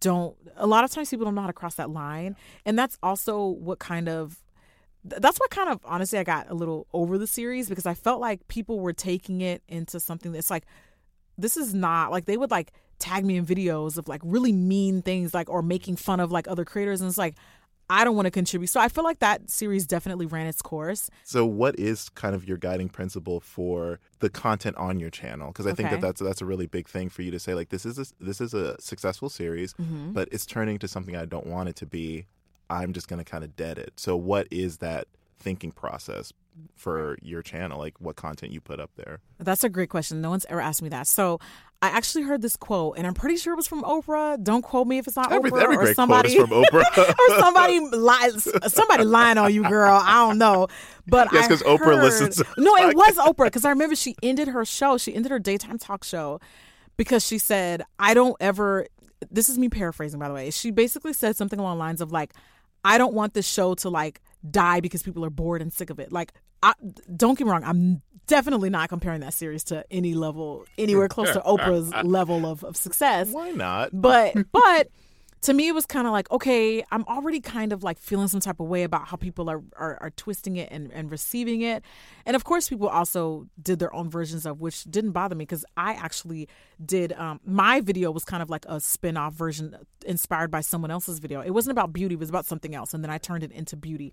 don't 0.00 0.36
a 0.56 0.66
lot 0.66 0.84
of 0.84 0.90
times 0.90 1.10
people 1.10 1.24
don't 1.24 1.34
know 1.34 1.42
how 1.42 1.46
to 1.46 1.52
cross 1.52 1.74
that 1.76 1.90
line 1.90 2.36
and 2.64 2.78
that's 2.78 2.98
also 3.02 3.46
what 3.46 3.78
kind 3.78 4.08
of 4.08 4.43
that's 5.04 5.38
what 5.38 5.50
kind 5.50 5.68
of 5.68 5.80
honestly 5.84 6.18
I 6.18 6.24
got 6.24 6.50
a 6.50 6.54
little 6.54 6.86
over 6.92 7.18
the 7.18 7.26
series 7.26 7.68
because 7.68 7.86
I 7.86 7.94
felt 7.94 8.20
like 8.20 8.46
people 8.48 8.80
were 8.80 8.92
taking 8.94 9.40
it 9.42 9.62
into 9.68 10.00
something 10.00 10.32
that's 10.32 10.50
like 10.50 10.64
this 11.36 11.56
is 11.56 11.74
not 11.74 12.10
like 12.10 12.24
they 12.26 12.36
would 12.36 12.50
like 12.50 12.72
tag 12.98 13.24
me 13.24 13.36
in 13.36 13.44
videos 13.44 13.98
of 13.98 14.08
like 14.08 14.20
really 14.24 14.52
mean 14.52 15.02
things 15.02 15.34
like 15.34 15.50
or 15.50 15.62
making 15.62 15.96
fun 15.96 16.20
of 16.20 16.30
like 16.32 16.48
other 16.48 16.64
creators 16.64 17.00
and 17.00 17.08
it's 17.08 17.18
like 17.18 17.34
I 17.90 18.02
don't 18.04 18.16
want 18.16 18.24
to 18.24 18.30
contribute. 18.30 18.68
So 18.68 18.80
I 18.80 18.88
feel 18.88 19.04
like 19.04 19.18
that 19.18 19.50
series 19.50 19.86
definitely 19.86 20.24
ran 20.24 20.46
its 20.46 20.62
course. 20.62 21.10
So, 21.22 21.44
what 21.44 21.78
is 21.78 22.08
kind 22.08 22.34
of 22.34 22.48
your 22.48 22.56
guiding 22.56 22.88
principle 22.88 23.40
for 23.40 24.00
the 24.20 24.30
content 24.30 24.74
on 24.78 24.98
your 24.98 25.10
channel? 25.10 25.48
Because 25.48 25.66
I 25.66 25.74
think 25.74 25.90
that 25.90 26.00
that's 26.00 26.22
that's 26.22 26.40
a 26.40 26.46
really 26.46 26.66
big 26.66 26.88
thing 26.88 27.10
for 27.10 27.20
you 27.20 27.30
to 27.30 27.38
say. 27.38 27.52
Like, 27.52 27.68
this 27.68 27.84
is 27.84 27.98
a, 27.98 28.06
this 28.24 28.40
is 28.40 28.54
a 28.54 28.80
successful 28.80 29.28
series, 29.28 29.74
Mm-hmm. 29.74 30.12
but 30.14 30.30
it's 30.32 30.46
turning 30.46 30.78
to 30.78 30.88
something 30.88 31.14
I 31.14 31.26
don't 31.26 31.46
want 31.46 31.68
it 31.68 31.76
to 31.76 31.86
be. 31.86 32.24
I'm 32.82 32.92
just 32.92 33.08
going 33.08 33.22
to 33.22 33.30
kind 33.30 33.44
of 33.44 33.56
dead 33.56 33.78
it. 33.78 33.94
So, 33.96 34.16
what 34.16 34.48
is 34.50 34.78
that 34.78 35.06
thinking 35.38 35.72
process 35.72 36.32
for 36.76 37.18
your 37.22 37.42
channel, 37.42 37.78
like 37.78 38.00
what 38.00 38.16
content 38.16 38.52
you 38.52 38.60
put 38.60 38.80
up 38.80 38.90
there? 38.96 39.20
That's 39.38 39.64
a 39.64 39.68
great 39.68 39.88
question. 39.90 40.20
No 40.20 40.30
one's 40.30 40.46
ever 40.48 40.60
asked 40.60 40.82
me 40.82 40.88
that. 40.90 41.06
So 41.06 41.40
I 41.82 41.88
actually 41.88 42.24
heard 42.24 42.42
this 42.42 42.56
quote, 42.56 42.96
and 42.96 43.06
I'm 43.06 43.14
pretty 43.14 43.36
sure 43.36 43.52
it 43.52 43.56
was 43.56 43.66
from 43.66 43.82
Oprah. 43.82 44.42
Don't 44.42 44.62
quote 44.62 44.86
me 44.86 44.98
if 44.98 45.06
it's 45.06 45.16
not 45.16 45.32
Every, 45.32 45.50
Oprah 45.50 45.62
every 45.62 45.76
or 45.76 45.94
somebody 45.94 46.38
from 46.38 46.50
Oprah. 46.50 47.14
or 47.18 47.38
somebody 47.38 47.80
lies, 47.80 48.48
somebody 48.72 49.04
lying 49.04 49.38
on 49.38 49.52
you, 49.52 49.68
girl. 49.68 50.00
I 50.02 50.26
don't 50.26 50.38
know, 50.38 50.68
but 51.06 51.28
Yes, 51.32 51.48
because 51.48 51.62
Oprah 51.62 52.00
listens 52.00 52.40
No, 52.56 52.76
it 52.76 52.96
was 52.96 53.16
Oprah 53.16 53.46
because 53.46 53.64
I 53.64 53.70
remember 53.70 53.96
she 53.96 54.14
ended 54.22 54.48
her 54.48 54.64
show. 54.64 54.96
She 54.96 55.14
ended 55.14 55.30
her 55.30 55.38
daytime 55.38 55.78
talk 55.78 56.04
show 56.04 56.40
because 56.96 57.26
she 57.26 57.38
said, 57.38 57.82
"I 57.98 58.14
don't 58.14 58.36
ever." 58.40 58.86
This 59.30 59.48
is 59.48 59.58
me 59.58 59.68
paraphrasing, 59.68 60.20
by 60.20 60.28
the 60.28 60.34
way. 60.34 60.50
She 60.50 60.70
basically 60.70 61.14
said 61.14 61.36
something 61.36 61.58
along 61.58 61.78
the 61.78 61.80
lines 61.80 62.00
of 62.02 62.12
like, 62.12 62.34
"I 62.84 62.98
don't 62.98 63.14
want 63.14 63.34
this 63.34 63.46
show 63.46 63.74
to 63.76 63.90
like 63.90 64.20
die 64.48 64.80
because 64.80 65.02
people 65.02 65.24
are 65.24 65.30
bored 65.30 65.62
and 65.62 65.72
sick 65.72 65.90
of 65.90 65.98
it." 65.98 66.12
Like, 66.12 66.32
I, 66.62 66.74
don't 67.14 67.38
get 67.38 67.44
me 67.44 67.50
wrong, 67.50 67.64
I'm 67.64 68.02
definitely 68.26 68.70
not 68.70 68.88
comparing 68.88 69.20
that 69.20 69.34
series 69.34 69.64
to 69.64 69.84
any 69.90 70.14
level, 70.14 70.64
anywhere 70.78 71.08
close 71.16 71.30
to 71.32 71.40
Oprah's 71.40 71.92
level 72.04 72.46
of, 72.46 72.64
of 72.64 72.76
success 72.76 73.28
Why 73.30 73.50
not? 73.50 73.90
but 73.92 74.34
but 74.52 74.88
to 75.44 75.52
me 75.52 75.68
it 75.68 75.74
was 75.74 75.84
kind 75.84 76.06
of 76.06 76.12
like 76.12 76.30
okay 76.30 76.82
i'm 76.90 77.04
already 77.04 77.38
kind 77.38 77.72
of 77.72 77.82
like 77.82 77.98
feeling 77.98 78.28
some 78.28 78.40
type 78.40 78.60
of 78.60 78.66
way 78.66 78.82
about 78.82 79.06
how 79.08 79.16
people 79.16 79.50
are 79.50 79.62
are, 79.76 79.98
are 80.00 80.10
twisting 80.10 80.56
it 80.56 80.68
and, 80.72 80.90
and 80.92 81.10
receiving 81.10 81.60
it. 81.60 81.84
And 82.26 82.34
of 82.34 82.44
course 82.44 82.68
people 82.68 82.88
also 82.88 83.46
did 83.62 83.78
their 83.78 83.94
own 83.94 84.08
versions 84.08 84.46
of 84.46 84.60
which 84.60 84.84
didn't 84.84 85.12
bother 85.12 85.34
me 85.34 85.42
because 85.42 85.64
i 85.76 85.92
actually 85.92 86.48
did 86.84 87.12
um, 87.12 87.40
my 87.44 87.80
video 87.80 88.10
was 88.10 88.24
kind 88.24 88.42
of 88.42 88.48
like 88.48 88.64
a 88.66 88.80
spin-off 88.80 89.34
version 89.34 89.76
inspired 90.06 90.50
by 90.50 90.60
someone 90.60 90.90
else's 90.90 91.18
video. 91.18 91.40
It 91.40 91.50
wasn't 91.50 91.72
about 91.72 91.92
beauty 91.92 92.14
it 92.14 92.18
was 92.18 92.30
about 92.30 92.46
something 92.46 92.74
else 92.74 92.94
and 92.94 93.04
then 93.04 93.10
i 93.10 93.18
turned 93.18 93.44
it 93.44 93.52
into 93.52 93.76
beauty 93.76 94.12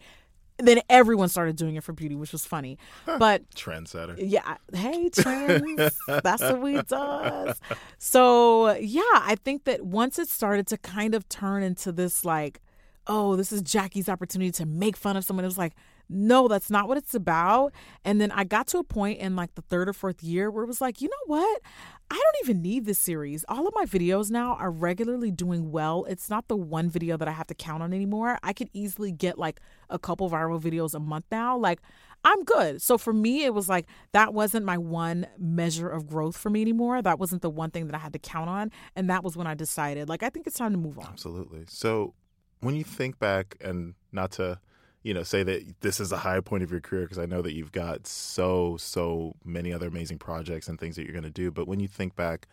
then 0.67 0.79
everyone 0.89 1.29
started 1.29 1.55
doing 1.55 1.75
it 1.75 1.83
for 1.83 1.93
beauty 1.93 2.15
which 2.15 2.31
was 2.31 2.45
funny 2.45 2.77
but 3.19 3.49
Trendsetter. 3.55 4.15
yeah. 4.17 4.57
Hey, 4.73 5.09
trends. 5.13 5.99
That's 6.07 6.41
what 6.41 6.61
we 6.61 6.81
does. 6.81 7.59
So 7.97 8.73
yeah, 8.75 9.01
I 9.13 9.35
think 9.43 9.65
that 9.65 9.85
once 9.85 10.17
it 10.19 10.27
started 10.29 10.67
to 10.67 10.77
kind 10.77 11.15
of 11.15 11.27
turn 11.29 11.63
into 11.63 11.91
this 11.91 12.25
like, 12.25 12.61
oh, 13.07 13.35
this 13.35 13.51
is 13.51 13.61
Jackie's 13.61 14.07
opportunity 14.09 14.51
to 14.51 14.65
make 14.65 14.95
fun 14.95 15.17
of 15.17 15.23
someone. 15.25 15.43
It 15.43 15.47
was 15.47 15.57
like, 15.57 15.73
no, 16.11 16.47
that's 16.47 16.69
not 16.69 16.87
what 16.87 16.97
it's 16.97 17.13
about. 17.13 17.73
And 18.03 18.19
then 18.19 18.31
I 18.31 18.43
got 18.43 18.67
to 18.67 18.77
a 18.77 18.83
point 18.83 19.19
in 19.19 19.35
like 19.35 19.55
the 19.55 19.61
third 19.61 19.87
or 19.87 19.93
fourth 19.93 20.21
year 20.21 20.51
where 20.51 20.63
it 20.63 20.67
was 20.67 20.81
like, 20.81 21.01
you 21.01 21.07
know 21.07 21.25
what? 21.25 21.61
I 22.09 22.15
don't 22.15 22.49
even 22.49 22.61
need 22.61 22.85
this 22.85 22.99
series. 22.99 23.45
All 23.47 23.65
of 23.65 23.73
my 23.73 23.85
videos 23.85 24.29
now 24.29 24.55
are 24.55 24.69
regularly 24.69 25.31
doing 25.31 25.71
well. 25.71 26.05
It's 26.09 26.29
not 26.29 26.49
the 26.49 26.57
one 26.57 26.89
video 26.89 27.15
that 27.15 27.27
I 27.27 27.31
have 27.31 27.47
to 27.47 27.55
count 27.55 27.81
on 27.81 27.93
anymore. 27.93 28.37
I 28.43 28.51
could 28.51 28.69
easily 28.73 29.13
get 29.13 29.39
like 29.39 29.61
a 29.89 29.97
couple 29.97 30.29
viral 30.29 30.61
videos 30.61 30.93
a 30.93 30.99
month 30.99 31.25
now. 31.31 31.57
Like, 31.57 31.79
I'm 32.23 32.43
good. 32.43 32.81
So 32.81 32.97
for 32.97 33.13
me, 33.13 33.45
it 33.45 33.53
was 33.53 33.69
like 33.69 33.87
that 34.11 34.33
wasn't 34.33 34.65
my 34.65 34.77
one 34.77 35.25
measure 35.37 35.89
of 35.89 36.07
growth 36.07 36.35
for 36.35 36.49
me 36.49 36.61
anymore. 36.61 37.01
That 37.01 37.17
wasn't 37.17 37.41
the 37.41 37.49
one 37.49 37.71
thing 37.71 37.87
that 37.87 37.95
I 37.95 37.99
had 37.99 38.13
to 38.13 38.19
count 38.19 38.49
on. 38.49 38.71
And 38.95 39.09
that 39.09 39.23
was 39.23 39.37
when 39.37 39.47
I 39.47 39.53
decided, 39.53 40.09
like, 40.09 40.21
I 40.21 40.29
think 40.29 40.45
it's 40.47 40.57
time 40.57 40.73
to 40.73 40.77
move 40.77 40.99
on. 40.99 41.05
Absolutely. 41.05 41.63
So 41.67 42.13
when 42.59 42.75
you 42.75 42.83
think 42.83 43.19
back, 43.19 43.55
and 43.61 43.95
not 44.11 44.31
to, 44.33 44.59
you 45.03 45.13
know, 45.13 45.23
say 45.23 45.43
that 45.43 45.81
this 45.81 45.99
is 45.99 46.11
a 46.11 46.17
high 46.17 46.39
point 46.41 46.63
of 46.63 46.71
your 46.71 46.81
career, 46.81 47.03
because 47.03 47.17
I 47.19 47.25
know 47.25 47.41
that 47.41 47.53
you've 47.53 47.71
got 47.71 48.05
so, 48.05 48.77
so 48.77 49.35
many 49.43 49.73
other 49.73 49.87
amazing 49.87 50.19
projects 50.19 50.67
and 50.67 50.79
things 50.79 50.95
that 50.95 51.03
you're 51.03 51.13
going 51.13 51.23
to 51.23 51.29
do. 51.29 51.49
But 51.51 51.67
when 51.67 51.79
you 51.79 51.87
think 51.87 52.15
back 52.15 52.47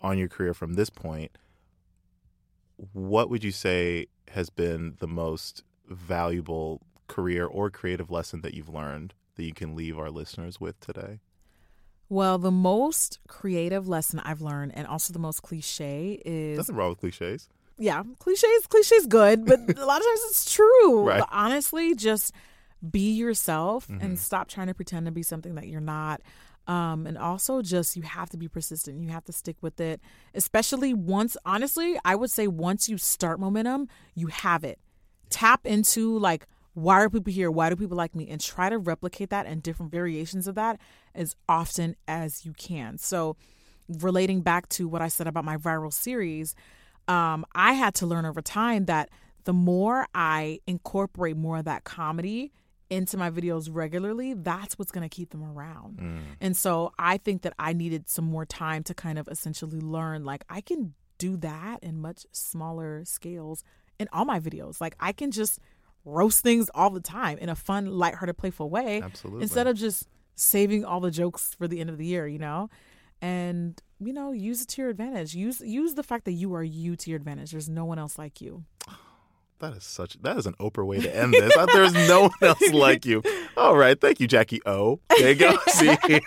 on 0.00 0.18
your 0.18 0.28
career 0.28 0.52
from 0.52 0.74
this 0.74 0.90
point, 0.90 1.32
what 2.92 3.30
would 3.30 3.42
you 3.42 3.52
say 3.52 4.06
has 4.32 4.50
been 4.50 4.96
the 4.98 5.06
most 5.06 5.62
valuable 5.88 6.82
career 7.06 7.46
or 7.46 7.70
creative 7.70 8.10
lesson 8.10 8.40
that 8.42 8.54
you've 8.54 8.68
learned 8.68 9.14
that 9.36 9.44
you 9.44 9.52
can 9.52 9.74
leave 9.74 9.98
our 9.98 10.10
listeners 10.10 10.60
with 10.60 10.78
today? 10.80 11.20
Well, 12.08 12.36
the 12.36 12.50
most 12.50 13.18
creative 13.28 13.88
lesson 13.88 14.20
I've 14.20 14.42
learned, 14.42 14.72
and 14.76 14.86
also 14.86 15.12
the 15.12 15.18
most 15.18 15.42
cliche, 15.42 16.20
is 16.24 16.58
Nothing 16.58 16.76
wrong 16.76 16.90
with 16.90 17.00
cliches. 17.00 17.48
Yeah, 17.78 18.02
cliches, 18.18 18.66
cliches 18.68 19.06
good, 19.06 19.44
but 19.46 19.58
a 19.78 19.84
lot 19.86 20.00
of 20.00 20.06
times 20.06 20.20
it's 20.30 20.52
true. 20.52 21.04
Right. 21.04 21.20
But 21.20 21.28
honestly, 21.32 21.94
just 21.94 22.32
be 22.90 23.12
yourself 23.12 23.88
Mhm. 23.88 24.02
and 24.02 24.18
stop 24.18 24.48
trying 24.48 24.66
to 24.66 24.74
pretend 24.74 25.06
to 25.06 25.12
be 25.12 25.22
something 25.22 25.54
that 25.54 25.68
you're 25.68 25.80
not. 25.80 26.20
Um, 26.66 27.06
and 27.06 27.18
also 27.18 27.60
just 27.60 27.94
you 27.96 28.02
have 28.02 28.30
to 28.30 28.36
be 28.38 28.48
persistent. 28.48 28.98
You 29.02 29.10
have 29.10 29.24
to 29.24 29.32
stick 29.32 29.56
with 29.60 29.80
it, 29.80 30.00
especially 30.34 30.94
once. 30.94 31.36
Honestly, 31.44 31.98
I 32.04 32.14
would 32.14 32.30
say 32.30 32.46
once 32.48 32.88
you 32.88 32.96
start 32.96 33.38
momentum, 33.38 33.88
you 34.14 34.28
have 34.28 34.64
it. 34.64 34.78
Tap 35.30 35.66
into 35.66 36.18
like 36.18 36.46
why 36.72 37.00
are 37.02 37.08
people 37.08 37.32
here? 37.32 37.52
Why 37.52 37.70
do 37.70 37.76
people 37.76 37.96
like 37.96 38.16
me? 38.16 38.28
And 38.28 38.40
try 38.40 38.68
to 38.68 38.78
replicate 38.78 39.30
that 39.30 39.46
and 39.46 39.62
different 39.62 39.92
variations 39.92 40.48
of 40.48 40.56
that 40.56 40.80
as 41.14 41.36
often 41.48 41.94
as 42.08 42.44
you 42.44 42.52
can. 42.52 42.98
So, 42.98 43.36
relating 43.88 44.40
back 44.40 44.68
to 44.70 44.88
what 44.88 45.00
I 45.00 45.06
said 45.06 45.28
about 45.28 45.44
my 45.44 45.56
viral 45.56 45.92
series, 45.92 46.56
um, 47.08 47.44
I 47.54 47.74
had 47.74 47.94
to 47.96 48.06
learn 48.06 48.24
over 48.24 48.42
time 48.42 48.86
that 48.86 49.10
the 49.44 49.52
more 49.52 50.06
I 50.14 50.60
incorporate 50.66 51.36
more 51.36 51.58
of 51.58 51.64
that 51.66 51.84
comedy 51.84 52.52
into 52.90 53.16
my 53.16 53.30
videos 53.30 53.68
regularly, 53.70 54.34
that's 54.34 54.78
what's 54.78 54.92
going 54.92 55.08
to 55.08 55.14
keep 55.14 55.30
them 55.30 55.42
around. 55.42 55.98
And 56.40 56.56
so 56.56 56.92
I 56.98 57.16
think 57.18 57.42
that 57.42 57.52
I 57.58 57.72
needed 57.72 58.08
some 58.08 58.24
more 58.24 58.46
time 58.46 58.82
to 58.84 58.94
kind 58.94 59.18
of 59.18 59.28
essentially 59.28 59.80
learn 59.80 60.24
like 60.24 60.44
I 60.48 60.60
can 60.60 60.94
do 61.18 61.36
that 61.38 61.82
in 61.82 62.00
much 62.00 62.26
smaller 62.32 63.04
scales 63.04 63.64
in 63.98 64.08
all 64.12 64.24
my 64.24 64.40
videos. 64.40 64.80
Like 64.80 64.96
I 65.00 65.12
can 65.12 65.30
just 65.30 65.58
roast 66.04 66.42
things 66.42 66.70
all 66.74 66.90
the 66.90 67.00
time 67.00 67.38
in 67.38 67.48
a 67.48 67.54
fun, 67.54 67.86
lighthearted, 67.86 68.36
playful 68.36 68.68
way 68.68 69.00
Absolutely. 69.02 69.42
instead 69.42 69.66
of 69.66 69.76
just 69.76 70.08
saving 70.36 70.84
all 70.84 71.00
the 71.00 71.10
jokes 71.10 71.54
for 71.56 71.68
the 71.68 71.80
end 71.80 71.90
of 71.90 71.98
the 71.98 72.06
year, 72.06 72.26
you 72.26 72.38
know? 72.38 72.68
And 73.24 73.80
you 74.00 74.12
know, 74.12 74.32
use 74.32 74.60
it 74.60 74.68
to 74.68 74.82
your 74.82 74.90
advantage. 74.90 75.34
Use 75.34 75.60
use 75.62 75.94
the 75.94 76.02
fact 76.02 76.26
that 76.26 76.32
you 76.32 76.54
are 76.54 76.62
you 76.62 76.94
to 76.96 77.08
your 77.10 77.16
advantage. 77.16 77.52
There's 77.52 77.70
no 77.70 77.86
one 77.86 77.98
else 77.98 78.18
like 78.18 78.40
you. 78.42 78.64
That 79.60 79.74
is 79.76 79.84
such 79.84 80.20
that 80.22 80.36
is 80.36 80.46
an 80.46 80.54
Oprah 80.60 80.84
way 80.84 80.98
to 81.00 81.16
end 81.16 81.32
this. 81.32 81.54
There's 81.72 81.94
no 82.08 82.22
one 82.22 82.30
else 82.42 82.72
like 82.72 83.06
you. 83.06 83.22
All 83.56 83.76
right, 83.76 83.98
thank 83.98 84.18
you, 84.20 84.26
Jackie 84.26 84.60
O. 84.66 85.00
There 85.16 85.30
you 85.30 85.36
go. 85.36 85.56
See, 85.68 85.94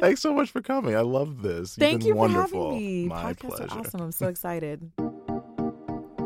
thanks 0.00 0.22
so 0.22 0.32
much 0.32 0.50
for 0.50 0.62
coming. 0.62 0.96
I 0.96 1.02
love 1.02 1.42
this. 1.42 1.76
You've 1.76 1.86
Thank 1.86 2.00
been 2.00 2.08
you 2.08 2.14
wonderful. 2.16 2.70
for 2.70 2.74
having 2.74 3.02
me. 3.02 3.08
My 3.08 3.34
Podcasts 3.34 3.56
pleasure. 3.56 3.78
awesome. 3.78 4.00
I'm 4.00 4.12
so 4.12 4.26
excited. 4.28 4.90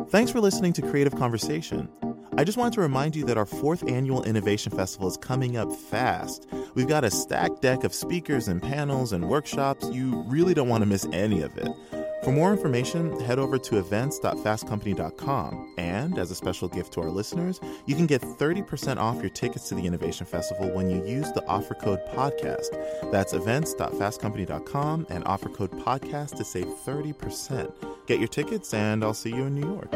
Thanks 0.09 0.31
for 0.31 0.40
listening 0.40 0.72
to 0.74 0.83
Creative 0.83 1.14
Conversation. 1.14 1.88
I 2.35 2.45
just 2.45 2.57
wanted 2.57 2.73
to 2.75 2.81
remind 2.81 3.14
you 3.14 3.25
that 3.27 3.37
our 3.37 3.45
fourth 3.45 3.87
annual 3.87 4.23
Innovation 4.25 4.73
Festival 4.73 5.07
is 5.07 5.18
coming 5.18 5.59
up 5.59 5.71
fast. 5.71 6.49
We've 6.75 6.88
got 6.88 7.05
a 7.05 7.11
stacked 7.11 7.61
deck 7.61 7.85
of 7.85 7.92
speakers 7.92 8.49
and 8.49 8.62
panels 8.62 9.12
and 9.12 9.29
workshops. 9.29 9.87
You 9.90 10.23
really 10.27 10.55
don't 10.55 10.68
want 10.68 10.83
to 10.83 10.88
miss 10.88 11.07
any 11.12 11.42
of 11.42 11.57
it. 11.59 11.68
For 12.25 12.33
more 12.33 12.51
information, 12.53 13.21
head 13.21 13.38
over 13.38 13.59
to 13.59 13.79
events.fastcompany.com. 13.79 15.75
And 15.77 16.18
as 16.18 16.31
a 16.31 16.35
special 16.35 16.68
gift 16.68 16.95
to 16.95 17.03
our 17.03 17.11
listeners, 17.11 17.61
you 17.85 17.97
can 17.97 18.07
get 18.07 18.23
30% 18.23 18.97
off 18.97 19.21
your 19.21 19.29
tickets 19.29 19.68
to 19.68 19.75
the 19.75 19.85
Innovation 19.85 20.25
Festival 20.25 20.71
when 20.71 20.88
you 20.88 21.05
use 21.05 21.31
the 21.33 21.45
offer 21.47 21.75
code 21.75 22.01
podcast. 22.14 22.71
That's 23.11 23.35
events.fastcompany.com 23.35 25.07
and 25.11 25.25
offer 25.25 25.49
code 25.51 25.73
podcast 25.73 26.37
to 26.37 26.45
save 26.45 26.66
30%. 26.66 28.07
Get 28.07 28.21
your 28.21 28.29
tickets, 28.29 28.73
and 28.73 29.05
I'll 29.05 29.12
see 29.12 29.31
you 29.31 29.45
in 29.45 29.55
New 29.55 29.66
York. 29.66 29.92